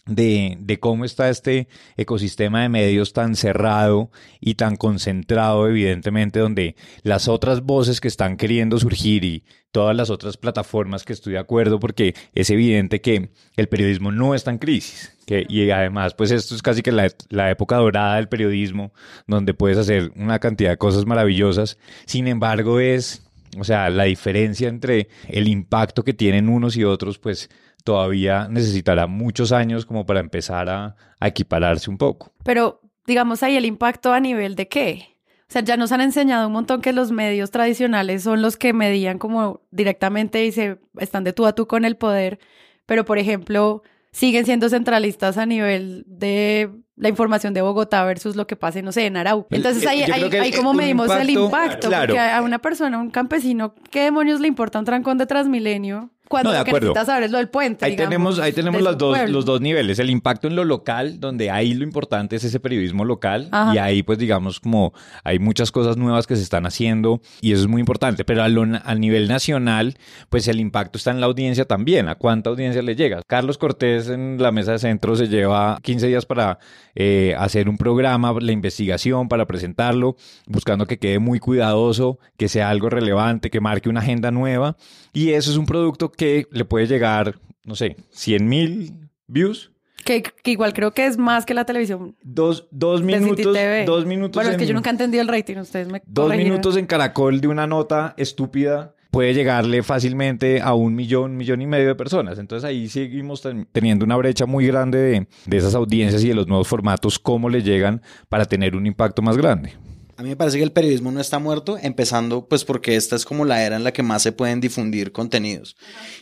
[0.09, 6.75] de, de, cómo está este ecosistema de medios tan cerrado y tan concentrado, evidentemente, donde
[7.03, 11.39] las otras voces que están queriendo surgir y todas las otras plataformas que estoy de
[11.39, 15.15] acuerdo, porque es evidente que el periodismo no está en crisis.
[15.27, 18.93] Que, y además, pues esto es casi que la, la época dorada del periodismo,
[19.27, 21.77] donde puedes hacer una cantidad de cosas maravillosas.
[22.07, 23.23] Sin embargo, es,
[23.59, 27.51] o sea, la diferencia entre el impacto que tienen unos y otros, pues
[27.89, 32.35] todavía necesitará muchos años como para empezar a, a, equipararse un poco.
[32.45, 35.17] Pero, digamos, ahí el impacto a nivel de qué?
[35.41, 38.75] O sea, ya nos han enseñado un montón que los medios tradicionales son los que
[38.75, 42.41] medían como directamente y se están de tú a tú con el poder,
[42.85, 48.47] pero, por ejemplo, siguen siendo centralistas a nivel de la información de Bogotá versus lo
[48.47, 49.57] que pase, no sé, en Arauca.
[49.57, 52.13] Entonces ahí, ahí, ahí como medimos impacto, el impacto, claro.
[52.13, 56.11] porque a una persona, un campesino, ¿qué demonios le importa un trancón de Transmilenio?
[56.29, 57.85] Cuando no, lo que necesitas saber es lo del puente.
[57.85, 59.99] Ahí digamos, tenemos, ahí tenemos los dos, los dos niveles.
[59.99, 63.49] El impacto en lo local, donde ahí lo importante es ese periodismo local.
[63.51, 63.75] Ajá.
[63.75, 64.93] Y ahí, pues, digamos, como
[65.25, 68.25] hay muchas cosas nuevas que se están haciendo y eso es muy importante.
[68.25, 69.97] Pero a, lo, a nivel nacional,
[70.29, 72.09] pues el impacto está en la audiencia también.
[72.09, 73.23] ¿A cuánta audiencia le llega?
[73.27, 76.59] Carlos Cortés en la mesa de centro se lleva 15 días para
[76.95, 82.71] eh, hacer un programa, la investigación, para presentarlo, buscando que quede muy cuidadoso, que sea
[82.71, 84.77] algo relevante, que marque una agenda nueva.
[85.13, 88.95] Y eso es un producto que le puede llegar, no sé, 100 mil
[89.27, 89.73] views.
[90.05, 92.17] Que, que, igual creo que es más que la televisión.
[92.23, 93.57] Dos, dos minutos.
[93.85, 94.35] Dos minutos.
[94.37, 96.51] Bueno, en, es que yo nunca entendí el rating, ustedes me Dos corregirán.
[96.51, 101.67] minutos en Caracol de una nota estúpida puede llegarle fácilmente a un millón, millón y
[101.67, 102.39] medio de personas.
[102.39, 106.35] Entonces ahí seguimos ten, teniendo una brecha muy grande de, de esas audiencias y de
[106.35, 109.75] los nuevos formatos, cómo le llegan para tener un impacto más grande.
[110.19, 113.25] A mí me parece que el periodismo no está muerto, empezando pues porque esta es
[113.25, 115.77] como la era en la que más se pueden difundir contenidos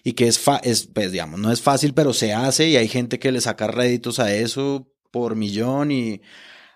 [0.05, 3.19] y que es, es pues digamos, no es fácil, pero se hace y hay gente
[3.19, 6.21] que le saca réditos a eso por millón y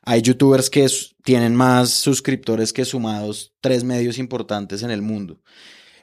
[0.02, 0.86] Hay youtubers que
[1.22, 5.42] tienen más suscriptores que sumados tres medios importantes en el mundo.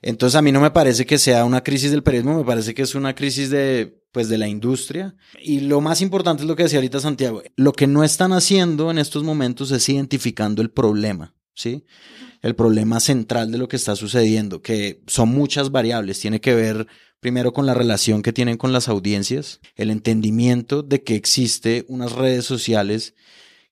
[0.02, 2.84] Entonces a mí no me parece que sea una crisis del periodismo, me parece que
[2.84, 5.16] es una crisis de, pues, de la industria.
[5.42, 7.42] Y lo más importante es lo que decía ahorita Santiago.
[7.56, 11.86] Lo que no están haciendo en estos momentos es identificando el problema, ¿sí?
[12.42, 16.20] El problema central de lo que está sucediendo, que son muchas variables.
[16.20, 16.88] Tiene que ver
[17.20, 22.12] primero con la relación que tienen con las audiencias, el entendimiento de que existe unas
[22.12, 23.16] redes sociales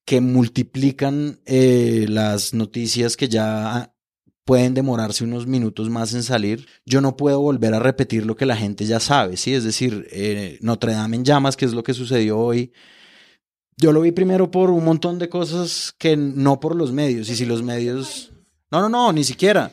[0.06, 3.95] que multiplican eh, las noticias que ya
[4.46, 6.68] pueden demorarse unos minutos más en salir.
[6.86, 9.54] Yo no puedo volver a repetir lo que la gente ya sabe, ¿sí?
[9.54, 12.72] Es decir, eh, Notre Dame en llamas, que es lo que sucedió hoy.
[13.76, 17.28] Yo lo vi primero por un montón de cosas que no por los medios.
[17.30, 18.32] Y si los medios...
[18.72, 19.72] No, no, no, ni siquiera.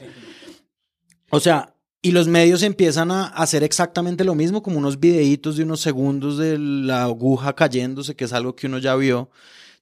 [1.31, 5.65] O sea, y los medios empiezan a hacer exactamente lo mismo, como unos videitos de
[5.65, 9.31] unos segundos de la aguja cayéndose, que es algo que uno ya vio.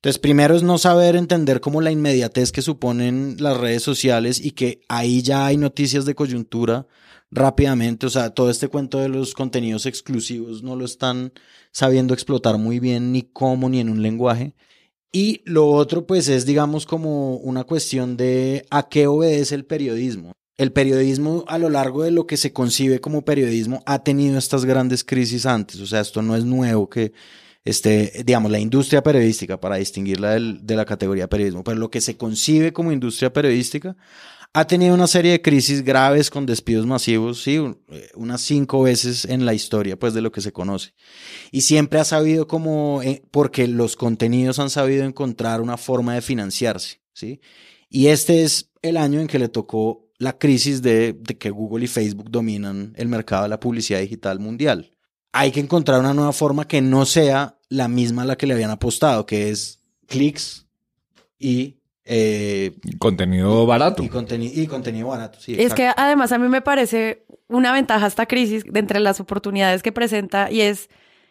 [0.00, 4.52] Entonces, primero es no saber entender cómo la inmediatez que suponen las redes sociales y
[4.52, 6.86] que ahí ya hay noticias de coyuntura
[7.30, 8.06] rápidamente.
[8.06, 11.34] O sea, todo este cuento de los contenidos exclusivos no lo están
[11.70, 14.54] sabiendo explotar muy bien ni cómo ni en un lenguaje.
[15.12, 20.32] Y lo otro, pues, es, digamos, como una cuestión de a qué obedece el periodismo.
[20.56, 24.64] El periodismo, a lo largo de lo que se concibe como periodismo, ha tenido estas
[24.64, 25.78] grandes crisis antes.
[25.78, 27.12] O sea, esto no es nuevo que
[27.64, 32.00] este, digamos, la industria periodística, para distinguirla del, de la categoría periodismo, pero lo que
[32.00, 33.96] se concibe como industria periodística
[34.52, 37.58] ha tenido una serie de crisis graves con despidos masivos, sí,
[38.14, 40.94] unas cinco veces en la historia, pues, de lo que se conoce.
[41.52, 46.22] Y siempre ha sabido como, eh, porque los contenidos han sabido encontrar una forma de
[46.22, 47.40] financiarse, sí.
[47.88, 51.88] Y este es el año en que le tocó la crisis de que Google y
[51.88, 54.92] Facebook dominan el mercado de la publicidad digital mundial
[55.32, 58.54] hay que encontrar una nueva forma que no sea la misma a la que le
[58.54, 60.66] habían apostado, que es clics
[61.38, 61.76] y...
[62.12, 64.02] Eh, contenido barato.
[64.02, 65.54] Y, y contenido barato, sí.
[65.56, 69.82] Es que además a mí me parece una ventaja esta crisis de entre las oportunidades
[69.82, 70.88] que presenta y es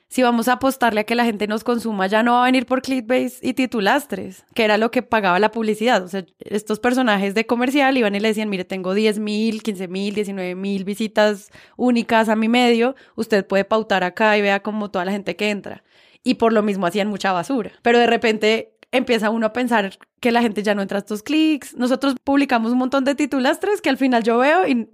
[0.10, 2.66] si vamos a apostarle a que la gente nos consuma, ya no va a venir
[2.66, 6.04] por clickbait y titulastres, que era lo que pagaba la publicidad.
[6.04, 9.88] O sea, estos personajes de comercial iban y le decían, mire, tengo 10 mil, 15
[9.88, 14.90] mil, 19 mil visitas únicas a mi medio, usted puede pautar acá y vea como
[14.90, 15.84] toda la gente que entra.
[16.24, 17.72] Y por lo mismo hacían mucha basura.
[17.84, 21.22] Pero de repente empieza uno a pensar que la gente ya no entra a estos
[21.22, 21.76] clics.
[21.76, 24.90] Nosotros publicamos un montón de titulastres que al final yo veo y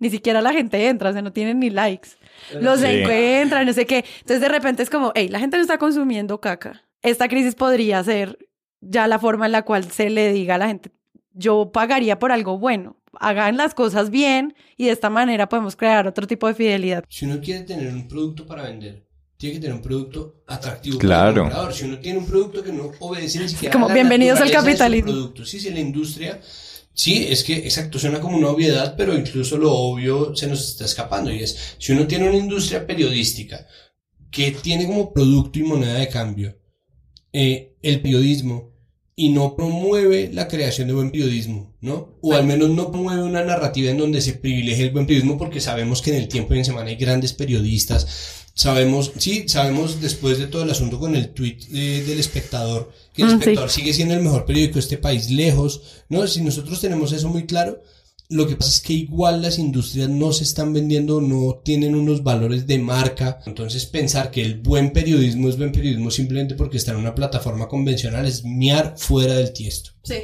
[0.00, 2.10] ni siquiera la gente entra, o sea, no tienen ni likes
[2.60, 4.04] los encuentran, no sé qué.
[4.20, 6.82] Entonces de repente es como, hey, la gente no está consumiendo caca.
[7.02, 8.38] Esta crisis podría ser
[8.80, 10.90] ya la forma en la cual se le diga a la gente,
[11.32, 16.06] yo pagaría por algo bueno, hagan las cosas bien y de esta manera podemos crear
[16.06, 17.04] otro tipo de fidelidad.
[17.08, 21.26] Si uno quiere tener un producto para vender, tiene que tener un producto atractivo claro.
[21.26, 21.74] para el comprador.
[21.74, 24.50] Si uno tiene un producto que no obedece ni siquiera como a la bienvenidos al
[24.50, 25.12] capitalismo.
[25.12, 25.44] Producto.
[25.44, 26.40] Sí, sí, la industria
[26.96, 30.86] Sí, es que, exacto, suena como una obviedad, pero incluso lo obvio se nos está
[30.86, 31.30] escapando.
[31.30, 33.66] Y es, si uno tiene una industria periodística
[34.30, 36.58] que tiene como producto y moneda de cambio
[37.34, 38.72] eh, el periodismo
[39.14, 42.18] y no promueve la creación de buen periodismo, ¿no?
[42.22, 45.60] O al menos no promueve una narrativa en donde se privilegie el buen periodismo porque
[45.60, 50.38] sabemos que en el tiempo y en semana hay grandes periodistas Sabemos, sí, sabemos después
[50.38, 54.14] de todo el asunto con el tweet del espectador, que el mm, espectador sigue siendo
[54.14, 56.26] el mejor periódico de este país lejos, ¿no?
[56.26, 57.82] Si nosotros tenemos eso muy claro,
[58.30, 62.22] lo que pasa es que igual las industrias no se están vendiendo, no tienen unos
[62.22, 63.40] valores de marca.
[63.44, 67.68] Entonces pensar que el buen periodismo es buen periodismo simplemente porque está en una plataforma
[67.68, 69.90] convencional es miar fuera del tiesto.
[70.02, 70.14] Sí.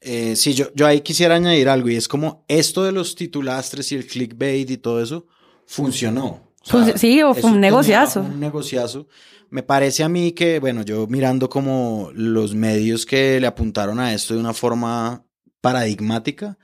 [0.00, 3.92] Eh, sí, yo, yo ahí quisiera añadir algo y es como esto de los titulastres
[3.92, 5.26] y el clickbait y todo eso
[5.66, 6.53] funcionó
[6.96, 8.20] sí, o fue un negociazo.
[8.20, 9.06] Un negociazo.
[9.50, 14.12] Me parece a mí que, bueno, yo mirando como los medios que le apuntaron a
[14.12, 15.24] esto de una forma
[15.60, 16.58] paradigmática,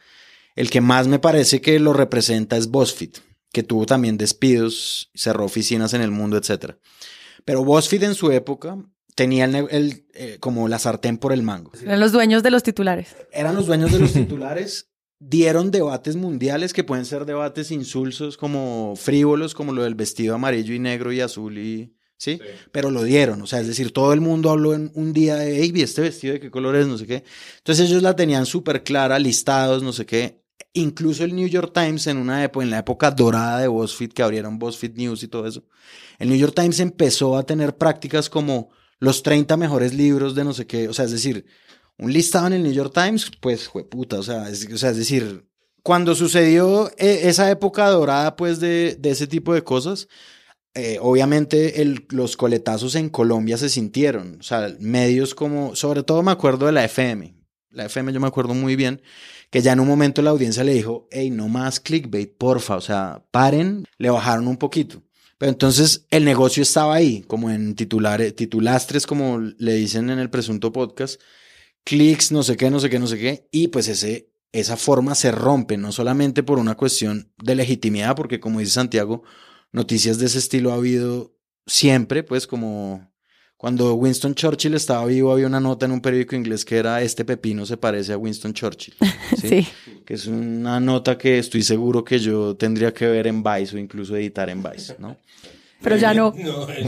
[0.56, 3.12] el que más me parece que lo representa es BuzzFeed,
[3.52, 6.74] que tuvo también despidos, cerró oficinas en el mundo, etc.
[7.44, 8.76] Pero BuzzFeed en su época
[9.14, 11.72] tenía el, eh, como la sartén por el mango.
[11.82, 13.14] Eran los dueños de los titulares.
[13.32, 14.89] Eran los dueños de los titulares
[15.20, 20.74] dieron debates mundiales que pueden ser debates insulsos como frívolos, como lo del vestido amarillo
[20.74, 21.94] y negro y azul y...
[22.16, 22.38] ¿Sí?
[22.70, 25.62] Pero lo dieron, o sea, es decir, todo el mundo habló en un día de,
[25.62, 27.24] hey, este vestido de qué color es, no sé qué.
[27.56, 30.44] Entonces ellos la tenían súper clara, listados, no sé qué.
[30.74, 34.22] Incluso el New York Times en una época, en la época dorada de BuzzFeed, que
[34.22, 35.64] abrieron BuzzFeed News y todo eso,
[36.18, 40.52] el New York Times empezó a tener prácticas como los 30 mejores libros de no
[40.52, 41.46] sé qué, o sea, es decir,
[42.00, 44.96] un listado en el New York Times, pues, fue puta, o sea, o sea, es
[44.96, 45.46] decir,
[45.82, 50.08] cuando sucedió eh, esa época dorada, pues, de, de ese tipo de cosas,
[50.74, 54.38] eh, obviamente los coletazos en Colombia se sintieron.
[54.40, 57.34] O sea, medios como, sobre todo me acuerdo de la FM.
[57.70, 59.02] La FM yo me acuerdo muy bien
[59.50, 62.80] que ya en un momento la audiencia le dijo, hey, no más clickbait, porfa, o
[62.80, 65.02] sea, paren, le bajaron un poquito.
[65.38, 70.30] Pero entonces el negocio estaba ahí, como en titulares, titulastres, como le dicen en el
[70.30, 71.20] presunto podcast,
[71.90, 75.16] clics, no sé qué, no sé qué, no sé qué, y pues ese, esa forma
[75.16, 79.24] se rompe, no solamente por una cuestión de legitimidad, porque como dice Santiago,
[79.72, 81.34] noticias de ese estilo ha habido
[81.66, 83.10] siempre, pues como
[83.56, 87.24] cuando Winston Churchill estaba vivo, había una nota en un periódico inglés que era Este
[87.24, 88.94] pepino se parece a Winston Churchill.
[89.36, 89.48] Sí.
[89.48, 89.68] Sí.
[90.06, 93.78] Que es una nota que estoy seguro que yo tendría que ver en Vice o
[93.80, 95.16] incluso editar en Vice, ¿no?
[95.82, 96.34] Pero ya no.
[96.36, 96.86] No, el-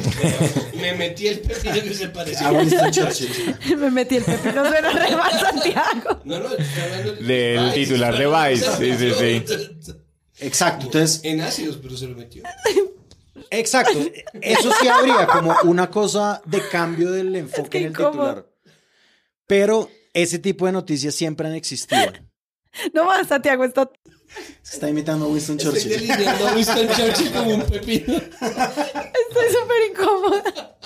[0.80, 3.56] me metí el pepino que se parecía A Winston Churchill.
[3.78, 6.20] Me metí el pepino, suena re mal, Santiago.
[6.24, 9.94] No, no, estoy hablando Del titular de Vice, sí, sí, sí.
[10.40, 12.42] Exacto, entonces, En ácidos, pero se lo metió.
[13.50, 13.98] exacto.
[14.40, 18.12] Eso sí habría como una cosa de cambio del enfoque que en el incómodo.
[18.34, 18.46] titular.
[19.46, 22.12] Pero ese tipo de noticias siempre han existido.
[22.94, 23.90] No más, Santiago está.
[24.62, 25.90] Se está imitando a Winston Estoy Churchill.
[26.08, 28.14] delineando a Winston Churchill como un pepino.
[28.14, 30.76] Estoy súper incómoda.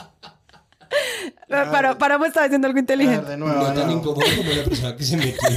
[1.49, 3.31] Para, para, me estaba diciendo algo inteligente.
[3.31, 5.49] De nuevo, No de tan incómodo como la persona que se metió.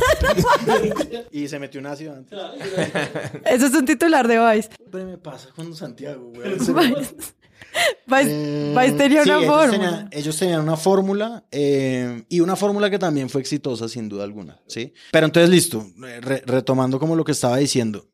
[1.32, 2.38] Y se metió un ácido antes.
[3.46, 4.70] Eso es un titular de Vice.
[4.78, 6.52] Siempre me pasa con Santiago, güey.
[8.08, 9.72] Vice, Eh, Vice tenía sí, una ellos fórmula.
[9.72, 14.24] tenían- ellos tenían una fórmula eh, y una fórmula que también fue exitosa sin duda
[14.24, 14.94] alguna, ¿sí?
[15.12, 15.86] Pero entonces, listo,
[16.22, 18.06] re- retomando como lo que estaba diciendo.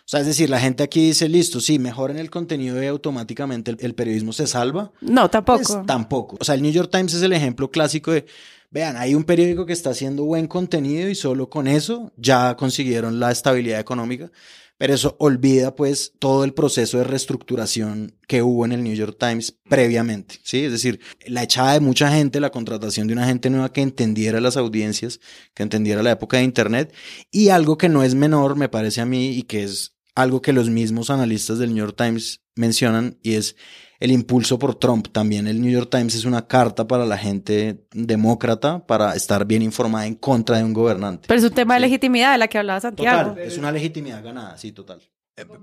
[0.00, 3.72] O sea, es decir, la gente aquí dice, listo, sí, mejoren el contenido y automáticamente
[3.72, 4.90] el, el periodismo se salva.
[5.02, 5.62] No, tampoco.
[5.62, 6.36] Pues, tampoco.
[6.40, 8.24] O sea, el New York Times es el ejemplo clásico de,
[8.70, 13.20] vean, hay un periódico que está haciendo buen contenido y solo con eso ya consiguieron
[13.20, 14.30] la estabilidad económica.
[14.78, 19.16] Pero eso olvida pues todo el proceso de reestructuración que hubo en el New York
[19.18, 20.64] Times previamente, ¿sí?
[20.64, 24.40] Es decir, la echada de mucha gente, la contratación de una gente nueva que entendiera
[24.40, 25.20] las audiencias,
[25.54, 26.94] que entendiera la época de Internet
[27.30, 30.52] y algo que no es menor, me parece a mí, y que es algo que
[30.52, 33.56] los mismos analistas del New York Times mencionan y es
[34.00, 35.08] el impulso por Trump.
[35.12, 39.62] También el New York Times es una carta para la gente demócrata para estar bien
[39.62, 41.24] informada en contra de un gobernante.
[41.28, 43.30] Pero es un tema de legitimidad de la que hablaba Santiago.
[43.30, 45.00] Total, es una legitimidad ganada, sí, total.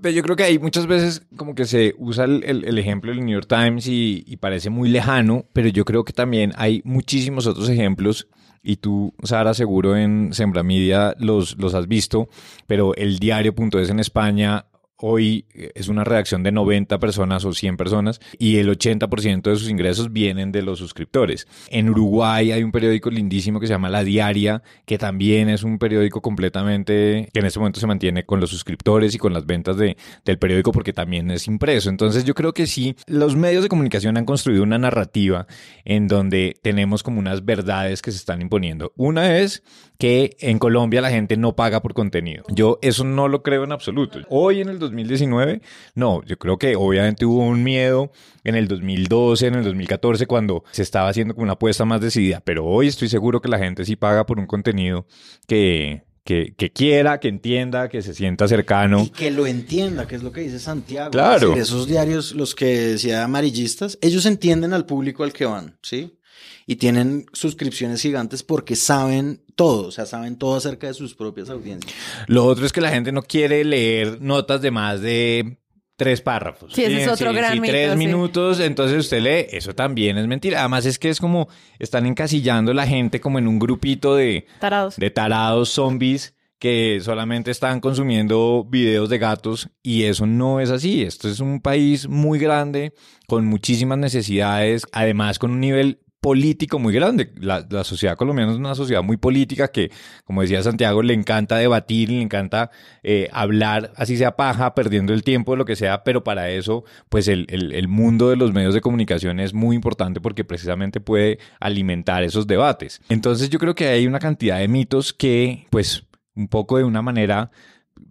[0.00, 3.10] Pero yo creo que ahí muchas veces como que se usa el, el- el ejemplo
[3.12, 6.80] del New York Times y, y parece muy lejano, pero yo creo que también hay
[6.86, 8.26] muchísimos otros ejemplos
[8.62, 12.28] y tú, Sara, seguro en Sembra Media los, los has visto,
[12.66, 14.64] pero el diario.es en España
[14.98, 19.68] hoy es una redacción de 90 personas o 100 personas y el 80% de sus
[19.68, 21.46] ingresos vienen de los suscriptores.
[21.68, 25.78] En Uruguay hay un periódico lindísimo que se llama La Diaria, que también es un
[25.78, 29.76] periódico completamente que en este momento se mantiene con los suscriptores y con las ventas
[29.76, 31.90] de, del periódico porque también es impreso.
[31.90, 35.46] Entonces yo creo que sí, los medios de comunicación han construido una narrativa
[35.84, 38.92] en donde tenemos como unas verdades que se están imponiendo.
[38.96, 39.62] Una es
[39.98, 42.44] que en Colombia la gente no paga por contenido.
[42.48, 44.20] Yo eso no lo creo en absoluto.
[44.28, 45.60] Hoy en el 2019,
[45.94, 48.10] no, yo creo que obviamente hubo un miedo
[48.44, 52.40] en el 2012, en el 2014, cuando se estaba haciendo como una apuesta más decidida,
[52.44, 55.06] pero hoy estoy seguro que la gente sí paga por un contenido
[55.46, 59.02] que, que, que quiera, que entienda, que se sienta cercano.
[59.02, 61.10] Y que lo entienda, que es lo que dice Santiago.
[61.10, 61.50] Claro.
[61.52, 65.78] Es decir, esos diarios, los que decía amarillistas, ellos entienden al público al que van,
[65.82, 66.18] ¿sí?
[66.66, 71.48] Y tienen suscripciones gigantes porque saben todo, o sea, saben todo acerca de sus propias
[71.48, 71.94] audiencias.
[72.26, 75.58] Lo otro es que la gente no quiere leer notas de más de
[75.96, 76.72] tres párrafos.
[76.74, 77.96] Sí, ese es otro gran si mito, tres sí.
[77.96, 80.60] minutos, entonces usted lee, eso también es mentira.
[80.60, 81.48] Además es que es como,
[81.78, 84.96] están encasillando la gente como en un grupito de, Tarados.
[84.96, 91.02] de tarados zombies que solamente están consumiendo videos de gatos y eso no es así.
[91.02, 92.92] Esto es un país muy grande,
[93.26, 97.30] con muchísimas necesidades, además con un nivel político muy grande.
[97.36, 99.92] La, la sociedad colombiana es una sociedad muy política que,
[100.24, 102.72] como decía Santiago, le encanta debatir, le encanta
[103.04, 107.28] eh, hablar, así sea paja, perdiendo el tiempo, lo que sea, pero para eso, pues
[107.28, 111.38] el, el, el mundo de los medios de comunicación es muy importante porque precisamente puede
[111.60, 113.00] alimentar esos debates.
[113.08, 117.02] Entonces yo creo que hay una cantidad de mitos que, pues, un poco de una
[117.02, 117.52] manera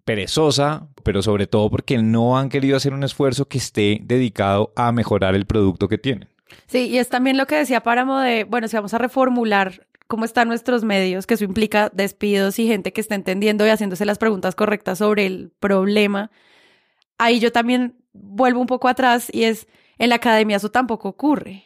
[0.05, 4.93] perezosa, pero sobre todo porque no han querido hacer un esfuerzo que esté dedicado a
[4.93, 6.30] mejorar el producto que tienen.
[6.68, 10.26] Sí, y es también lo que decía Páramo de, bueno, si vamos a reformular cómo
[10.26, 14.18] están nuestros medios, que eso implica despidos y gente que está entendiendo y haciéndose las
[14.18, 16.32] preguntas correctas sobre el problema.
[17.18, 19.68] Ahí yo también vuelvo un poco atrás y es,
[19.98, 21.64] en la academia eso tampoco ocurre.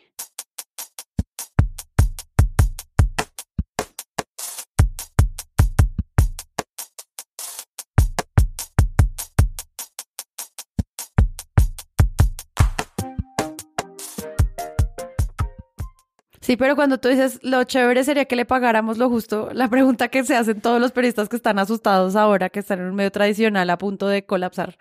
[16.50, 20.08] Sí, pero cuando tú dices lo chévere sería que le pagáramos lo justo, la pregunta
[20.08, 23.12] que se hacen todos los periodistas que están asustados ahora, que están en un medio
[23.12, 24.80] tradicional a punto de colapsar,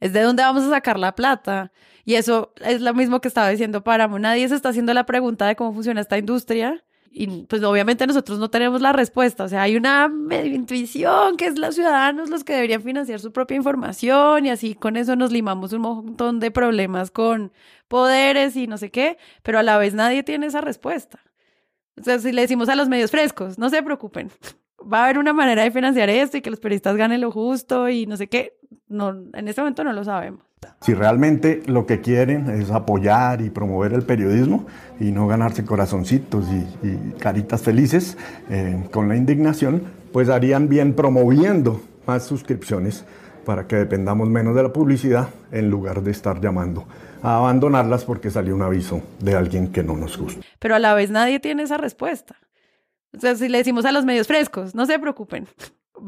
[0.00, 1.70] es de dónde vamos a sacar la plata.
[2.04, 4.18] Y eso es lo mismo que estaba diciendo Páramo.
[4.18, 6.82] Nadie se está haciendo la pregunta de cómo funciona esta industria.
[7.12, 9.44] Y pues obviamente nosotros no tenemos la respuesta.
[9.44, 13.32] O sea, hay una medio intuición que es los ciudadanos los que deberían financiar su
[13.32, 17.52] propia información y así con eso nos limamos un montón de problemas con
[17.88, 21.18] poderes y no sé qué, pero a la vez nadie tiene esa respuesta.
[21.98, 24.30] O sea, si le decimos a los medios frescos, no se preocupen,
[24.80, 27.88] va a haber una manera de financiar esto y que los periodistas ganen lo justo
[27.88, 28.56] y no sé qué,
[28.86, 30.49] no, en este momento no lo sabemos.
[30.80, 34.66] Si realmente lo que quieren es apoyar y promover el periodismo
[34.98, 38.16] y no ganarse corazoncitos y, caritas felices
[38.48, 39.82] eh, con la indignación,
[40.12, 43.04] pues harían bien promoviendo más suscripciones
[43.44, 46.86] para que dependamos menos de la publicidad en lugar de estar llamando
[47.22, 50.40] a abandonarlas porque salió un aviso de alguien que no nos gusta.
[50.58, 52.36] Pero a la vez nadie tiene esa respuesta.
[53.16, 55.46] O sea, si le decimos a los medios frescos, no se preocupen,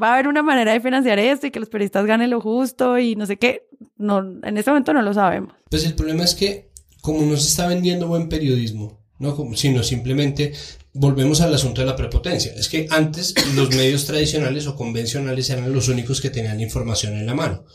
[0.01, 2.97] va a haber una manera de financiar esto y que los periodistas ganen lo justo
[2.97, 3.67] y no sé qué,
[3.97, 5.53] no, en este momento no lo sabemos.
[5.69, 6.71] Pues el problema es que
[7.01, 10.53] como no se está vendiendo buen periodismo, no sino simplemente
[10.93, 12.53] volvemos al asunto de la prepotencia.
[12.55, 17.25] Es que antes los medios tradicionales o convencionales eran los únicos que tenían información en
[17.25, 17.65] la mano.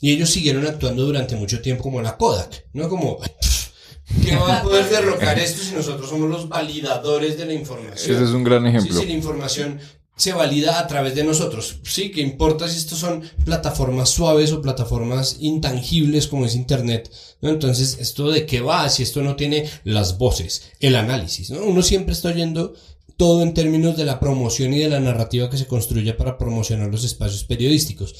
[0.00, 2.88] Y ellos siguieron actuando durante mucho tiempo como la Kodak, ¿no?
[2.88, 3.20] Como,
[4.22, 8.16] ¿qué va a poder derrocar esto si nosotros somos los validadores de la información?
[8.16, 8.92] Ese es un gran ejemplo.
[8.92, 9.80] Sí, si la información
[10.16, 11.80] se valida a través de nosotros.
[11.82, 17.10] Sí, que importa si estos son plataformas suaves o plataformas intangibles como es Internet.
[17.40, 17.50] ¿no?
[17.50, 18.88] Entonces, ¿esto de qué va?
[18.88, 21.50] Si esto no tiene las voces, el análisis.
[21.50, 21.64] ¿no?
[21.64, 22.74] Uno siempre está oyendo
[23.16, 26.90] todo en términos de la promoción y de la narrativa que se construye para promocionar
[26.90, 28.14] los espacios periodísticos.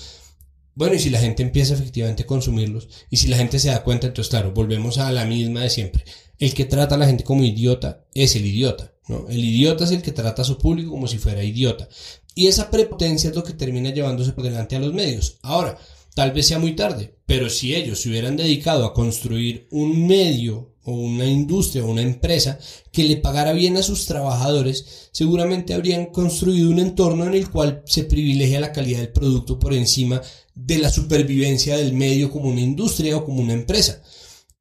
[0.76, 3.84] Bueno, y si la gente empieza efectivamente a consumirlos, y si la gente se da
[3.84, 6.04] cuenta, entonces claro, volvemos a la misma de siempre.
[6.38, 10.02] El que trata a la gente como idiota es el idiota, El idiota es el
[10.02, 11.88] que trata a su público como si fuera idiota.
[12.34, 15.38] Y esa prepotencia es lo que termina llevándose por delante a los medios.
[15.42, 15.78] Ahora,
[16.14, 20.74] tal vez sea muy tarde, pero si ellos se hubieran dedicado a construir un medio
[20.84, 22.58] o una industria o una empresa
[22.92, 27.82] que le pagara bien a sus trabajadores, seguramente habrían construido un entorno en el cual
[27.86, 30.20] se privilegia la calidad del producto por encima
[30.54, 34.02] de la supervivencia del medio como una industria o como una empresa.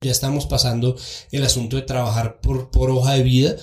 [0.01, 0.97] Ya estamos pasando
[1.31, 3.55] el asunto de trabajar por, por hoja de vida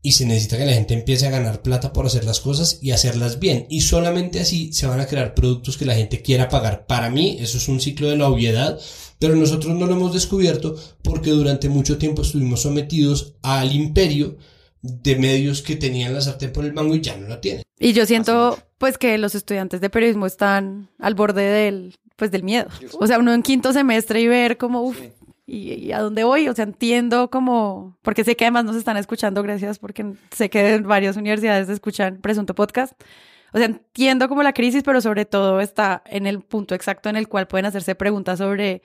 [0.00, 2.92] y se necesita que la gente empiece a ganar plata por hacer las cosas y
[2.92, 3.66] hacerlas bien.
[3.68, 6.86] Y solamente así se van a crear productos que la gente quiera pagar.
[6.86, 8.78] Para mí eso es un ciclo de la obviedad,
[9.18, 14.36] pero nosotros no lo hemos descubierto porque durante mucho tiempo estuvimos sometidos al imperio
[14.82, 17.64] de medios que tenían la sartén por el mango y ya no la tienen.
[17.80, 22.42] Y yo siento pues que los estudiantes de periodismo están al borde del pues del
[22.42, 22.68] miedo.
[22.98, 25.00] O sea, uno en quinto semestre y ver como uff,
[25.50, 29.42] y, a dónde voy, o sea, entiendo como porque sé que además nos están escuchando,
[29.42, 32.92] gracias porque sé que en varias universidades escuchan Presunto Podcast.
[33.54, 37.16] O sea, entiendo como la crisis, pero sobre todo está en el punto exacto en
[37.16, 38.82] el cual pueden hacerse preguntas sobre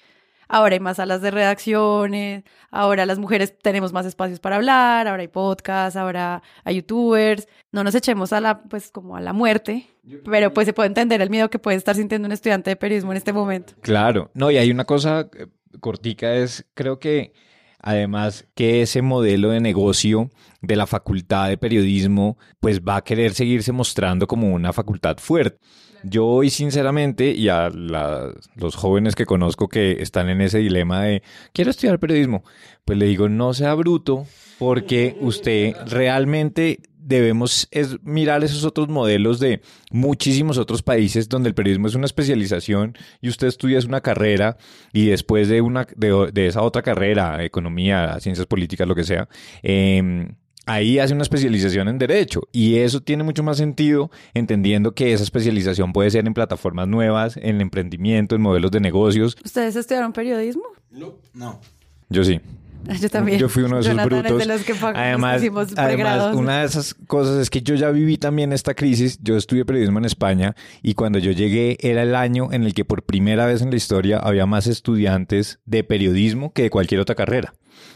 [0.48, 5.22] Ahora hay más salas de redacciones, ahora las mujeres tenemos más espacios para hablar, ahora
[5.22, 7.48] hay podcasts, ahora hay youtubers.
[7.72, 9.88] No nos echemos a la, pues, como a la muerte,
[10.26, 13.12] pero pues se puede entender el miedo que puede estar sintiendo un estudiante de periodismo
[13.12, 13.74] en este momento.
[13.82, 15.48] Claro, no, y hay una cosa eh,
[15.80, 17.34] cortica, es creo que
[17.80, 20.30] además que ese modelo de negocio
[20.62, 25.60] de la facultad de periodismo, pues va a querer seguirse mostrando como una facultad fuerte.
[26.04, 31.24] Yo hoy sinceramente y a los jóvenes que conozco que están en ese dilema de
[31.54, 32.44] quiero estudiar periodismo,
[32.84, 34.26] pues le digo no sea bruto
[34.64, 39.60] porque usted realmente debemos es mirar esos otros modelos de
[39.92, 44.56] muchísimos otros países donde el periodismo es una especialización y usted estudia es una carrera
[44.94, 49.28] y después de una de, de esa otra carrera, economía, ciencias políticas, lo que sea,
[49.64, 50.30] eh,
[50.66, 55.26] ahí hace una especialización en derecho y eso tiene mucho más sentido entendiendo que esa
[55.26, 59.36] especialización puede ser en plataformas nuevas, en emprendimiento, en modelos de negocios.
[59.44, 60.64] ¿Ustedes estudiaron periodismo?
[60.90, 61.16] No.
[61.34, 61.60] No.
[62.08, 62.40] Yo sí.
[63.02, 63.40] Yo también.
[63.40, 64.40] Yo fui uno de esos brutos.
[64.40, 65.42] De los que además,
[65.76, 69.20] además una de esas cosas es que yo ya viví también esta crisis.
[69.22, 72.86] Yo estudié periodismo en España y cuando yo llegué era el año en el que
[72.86, 77.16] por primera vez en la historia había más estudiantes de periodismo que de cualquier otra
[77.16, 77.54] carrera.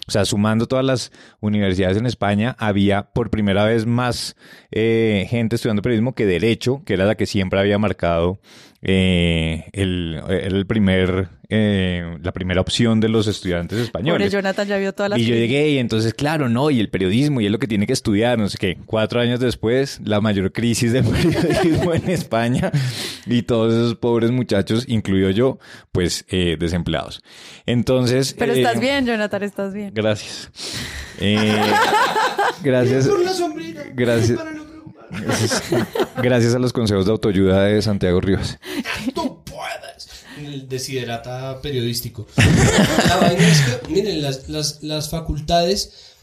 [0.07, 1.11] O sea, sumando todas las
[1.41, 4.37] universidades en España, había por primera vez más
[4.71, 8.39] eh, gente estudiando periodismo que derecho, que era la que siempre había marcado
[8.81, 14.31] eh, el, el primer, eh, la primera opción de los estudiantes españoles.
[14.31, 17.41] Jonathan ya vio todas las Y yo llegué y entonces, claro, no, y el periodismo,
[17.41, 18.77] y es lo que tiene que estudiar, no sé qué.
[18.85, 22.71] Cuatro años después, la mayor crisis del periodismo en España
[23.25, 25.57] y todos esos pobres muchachos, incluido yo,
[25.91, 27.23] pues eh, desempleados.
[27.65, 28.35] Entonces...
[28.37, 29.91] Pero estás bien, Jonathan, estás bien.
[29.93, 30.51] Gracias.
[31.19, 31.59] Eh,
[32.63, 33.07] Gracias.
[33.07, 33.83] Por la sombrita.
[33.93, 34.39] Gracias.
[35.09, 35.63] Gracias,
[36.17, 38.59] gracias a los consejos de autoayuda de Santiago Rivas.
[39.13, 40.25] Tú puedes.
[40.37, 42.27] El desiderata periodístico.
[43.07, 46.15] La vaina es que, miren, las, las, las facultades.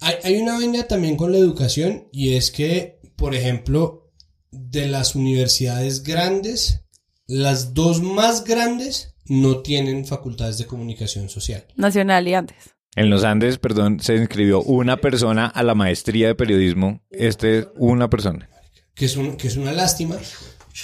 [0.00, 4.10] Hay, hay una vaina también con la educación y es que, por ejemplo,
[4.50, 6.80] de las universidades grandes,
[7.26, 11.64] las dos más grandes no tienen facultades de comunicación social.
[11.76, 12.74] Nacional y antes.
[12.96, 17.02] En los Andes, perdón, se inscribió una persona a la maestría de periodismo.
[17.10, 18.48] Este es una persona.
[18.94, 20.16] que es, que es una lástima,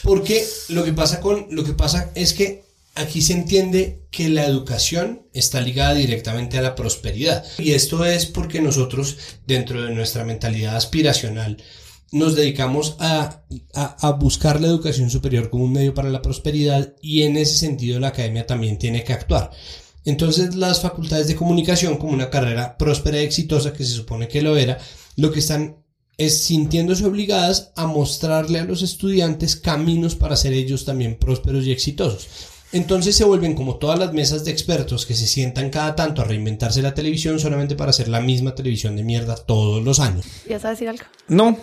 [0.03, 4.47] porque lo que pasa con lo que pasa es que aquí se entiende que la
[4.47, 10.25] educación está ligada directamente a la prosperidad y esto es porque nosotros dentro de nuestra
[10.25, 11.59] mentalidad aspiracional
[12.13, 13.43] nos dedicamos a-
[13.75, 18.01] a buscar la educación superior como un medio para la prosperidad y en ese sentido
[18.01, 19.51] la academia también tiene que actuar.
[20.07, 24.41] Entonces las facultades de comunicación como una carrera próspera y exitosa que se supone que
[24.41, 24.79] lo era,
[25.17, 25.77] lo que están
[26.17, 31.73] es sintiéndose obligadas a mostrarle a los estudiantes caminos para ser ellos también prósperos y
[31.73, 32.29] exitosos.
[32.73, 36.25] Entonces se vuelven como todas las mesas de expertos que se sientan cada tanto a
[36.25, 40.25] reinventarse la televisión solamente para hacer la misma televisión de mierda todos los años.
[40.49, 41.05] ¿Ya sabes decir algo?
[41.29, 41.59] No,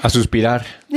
[0.00, 0.64] a suspirar.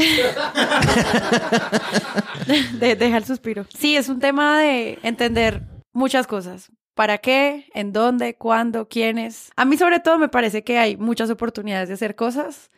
[2.79, 3.65] De, deja el suspiro.
[3.77, 5.63] Sí, es un tema de entender
[5.97, 6.71] muchas cosas.
[6.93, 7.65] ¿Para qué?
[7.73, 8.35] ¿En dónde?
[8.35, 8.87] ¿Cuándo?
[8.87, 9.51] ¿Quiénes?
[9.55, 12.71] A mí sobre todo me parece que hay muchas oportunidades de hacer cosas,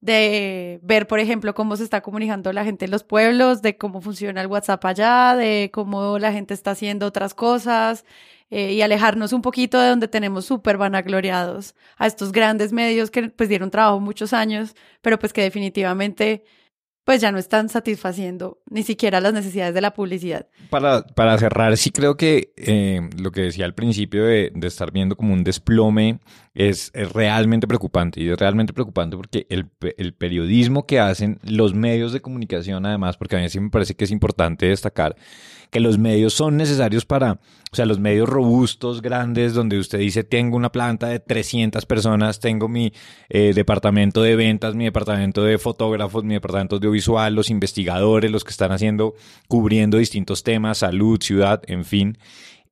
[0.00, 4.00] de ver, por ejemplo, cómo se está comunicando la gente en los pueblos, de cómo
[4.00, 8.04] funciona el WhatsApp allá, de cómo la gente está haciendo otras cosas
[8.50, 13.30] eh, y alejarnos un poquito de donde tenemos súper vanagloriados a estos grandes medios que
[13.30, 16.44] pues dieron trabajo muchos años, pero pues que definitivamente
[17.06, 20.48] pues ya no están satisfaciendo ni siquiera las necesidades de la publicidad.
[20.70, 24.90] Para, para cerrar, sí creo que eh, lo que decía al principio de, de estar
[24.90, 26.18] viendo como un desplome
[26.52, 28.20] es, es realmente preocupante.
[28.20, 33.16] Y es realmente preocupante porque el, el periodismo que hacen los medios de comunicación, además,
[33.16, 35.14] porque a mí sí me parece que es importante destacar
[35.70, 37.38] que los medios son necesarios para,
[37.76, 42.40] o sea, los medios robustos, grandes, donde usted dice, tengo una planta de 300 personas,
[42.40, 42.90] tengo mi
[43.28, 48.44] eh, departamento de ventas, mi departamento de fotógrafos, mi departamento de audiovisual, los investigadores, los
[48.44, 49.14] que están haciendo,
[49.46, 52.16] cubriendo distintos temas, salud, ciudad, en fin.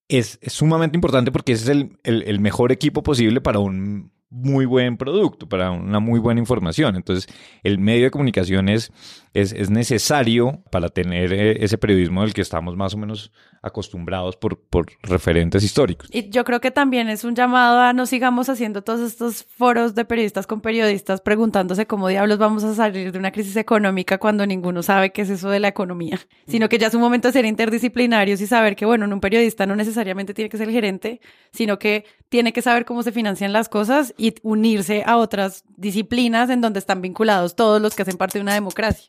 [0.09, 4.13] Es, es sumamente importante porque ese es el, el- el mejor equipo posible para un
[4.31, 6.97] muy buen producto, para una muy buena información.
[6.97, 7.29] Entonces,
[7.63, 8.91] el medio de comunicación es,
[9.33, 13.31] es, es necesario para tener eh, ese periodismo del que estamos más o menos
[13.65, 16.09] acostumbrados por, por referentes históricos.
[16.13, 19.95] Y yo creo que también es un llamado a no sigamos haciendo todos estos foros
[19.95, 24.47] de periodistas con periodistas preguntándose cómo diablos vamos a salir de una crisis económica cuando
[24.47, 27.33] ninguno sabe qué es eso de la economía, sino que ya es un momento de
[27.33, 31.21] ser interdisciplinarios y saber que, bueno, un periodista no necesariamente tiene que ser el gerente,
[31.53, 36.51] sino que tiene que saber cómo se financian las cosas y unirse a otras disciplinas
[36.51, 39.07] en donde están vinculados todos los que hacen parte de una democracia.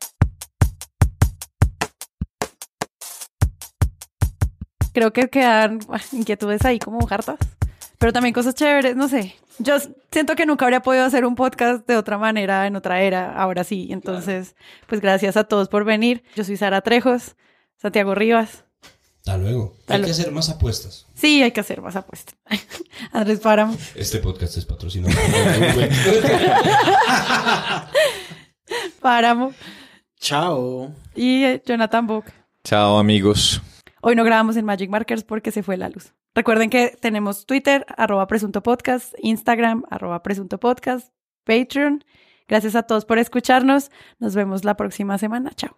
[4.95, 5.79] Creo que quedan
[6.13, 7.37] inquietudes ahí como hartas,
[7.99, 9.35] pero también cosas chéveres, no sé.
[9.59, 9.75] Yo
[10.09, 13.65] siento que nunca habría podido hacer un podcast de otra manera en otra era, ahora
[13.65, 13.89] sí.
[13.91, 14.55] Entonces,
[14.87, 16.23] pues gracias a todos por venir.
[16.37, 17.35] Yo soy Sara Trejos,
[17.75, 18.63] Santiago Rivas.
[19.17, 19.75] Hasta luego.
[19.81, 21.07] Hasta Hay que hacer más apuestas.
[21.13, 22.35] Sí, hay que hacer más apuestas.
[23.11, 23.75] Andrés Páramo.
[23.95, 25.13] Este podcast es patrocinado.
[29.01, 29.53] Páramo
[30.21, 30.93] Chao.
[31.15, 32.27] y eh, Jonathan Bock.
[32.63, 33.61] Chao amigos.
[34.07, 36.13] Hoy no grabamos en Magic Markers porque se fue la luz.
[36.35, 41.11] Recuerden que tenemos Twitter, arroba presunto podcast, Instagram, arroba presunto podcast,
[41.43, 42.03] Patreon.
[42.47, 43.89] Gracias a todos por escucharnos.
[44.19, 45.53] Nos vemos la próxima semana.
[45.55, 45.75] Chao.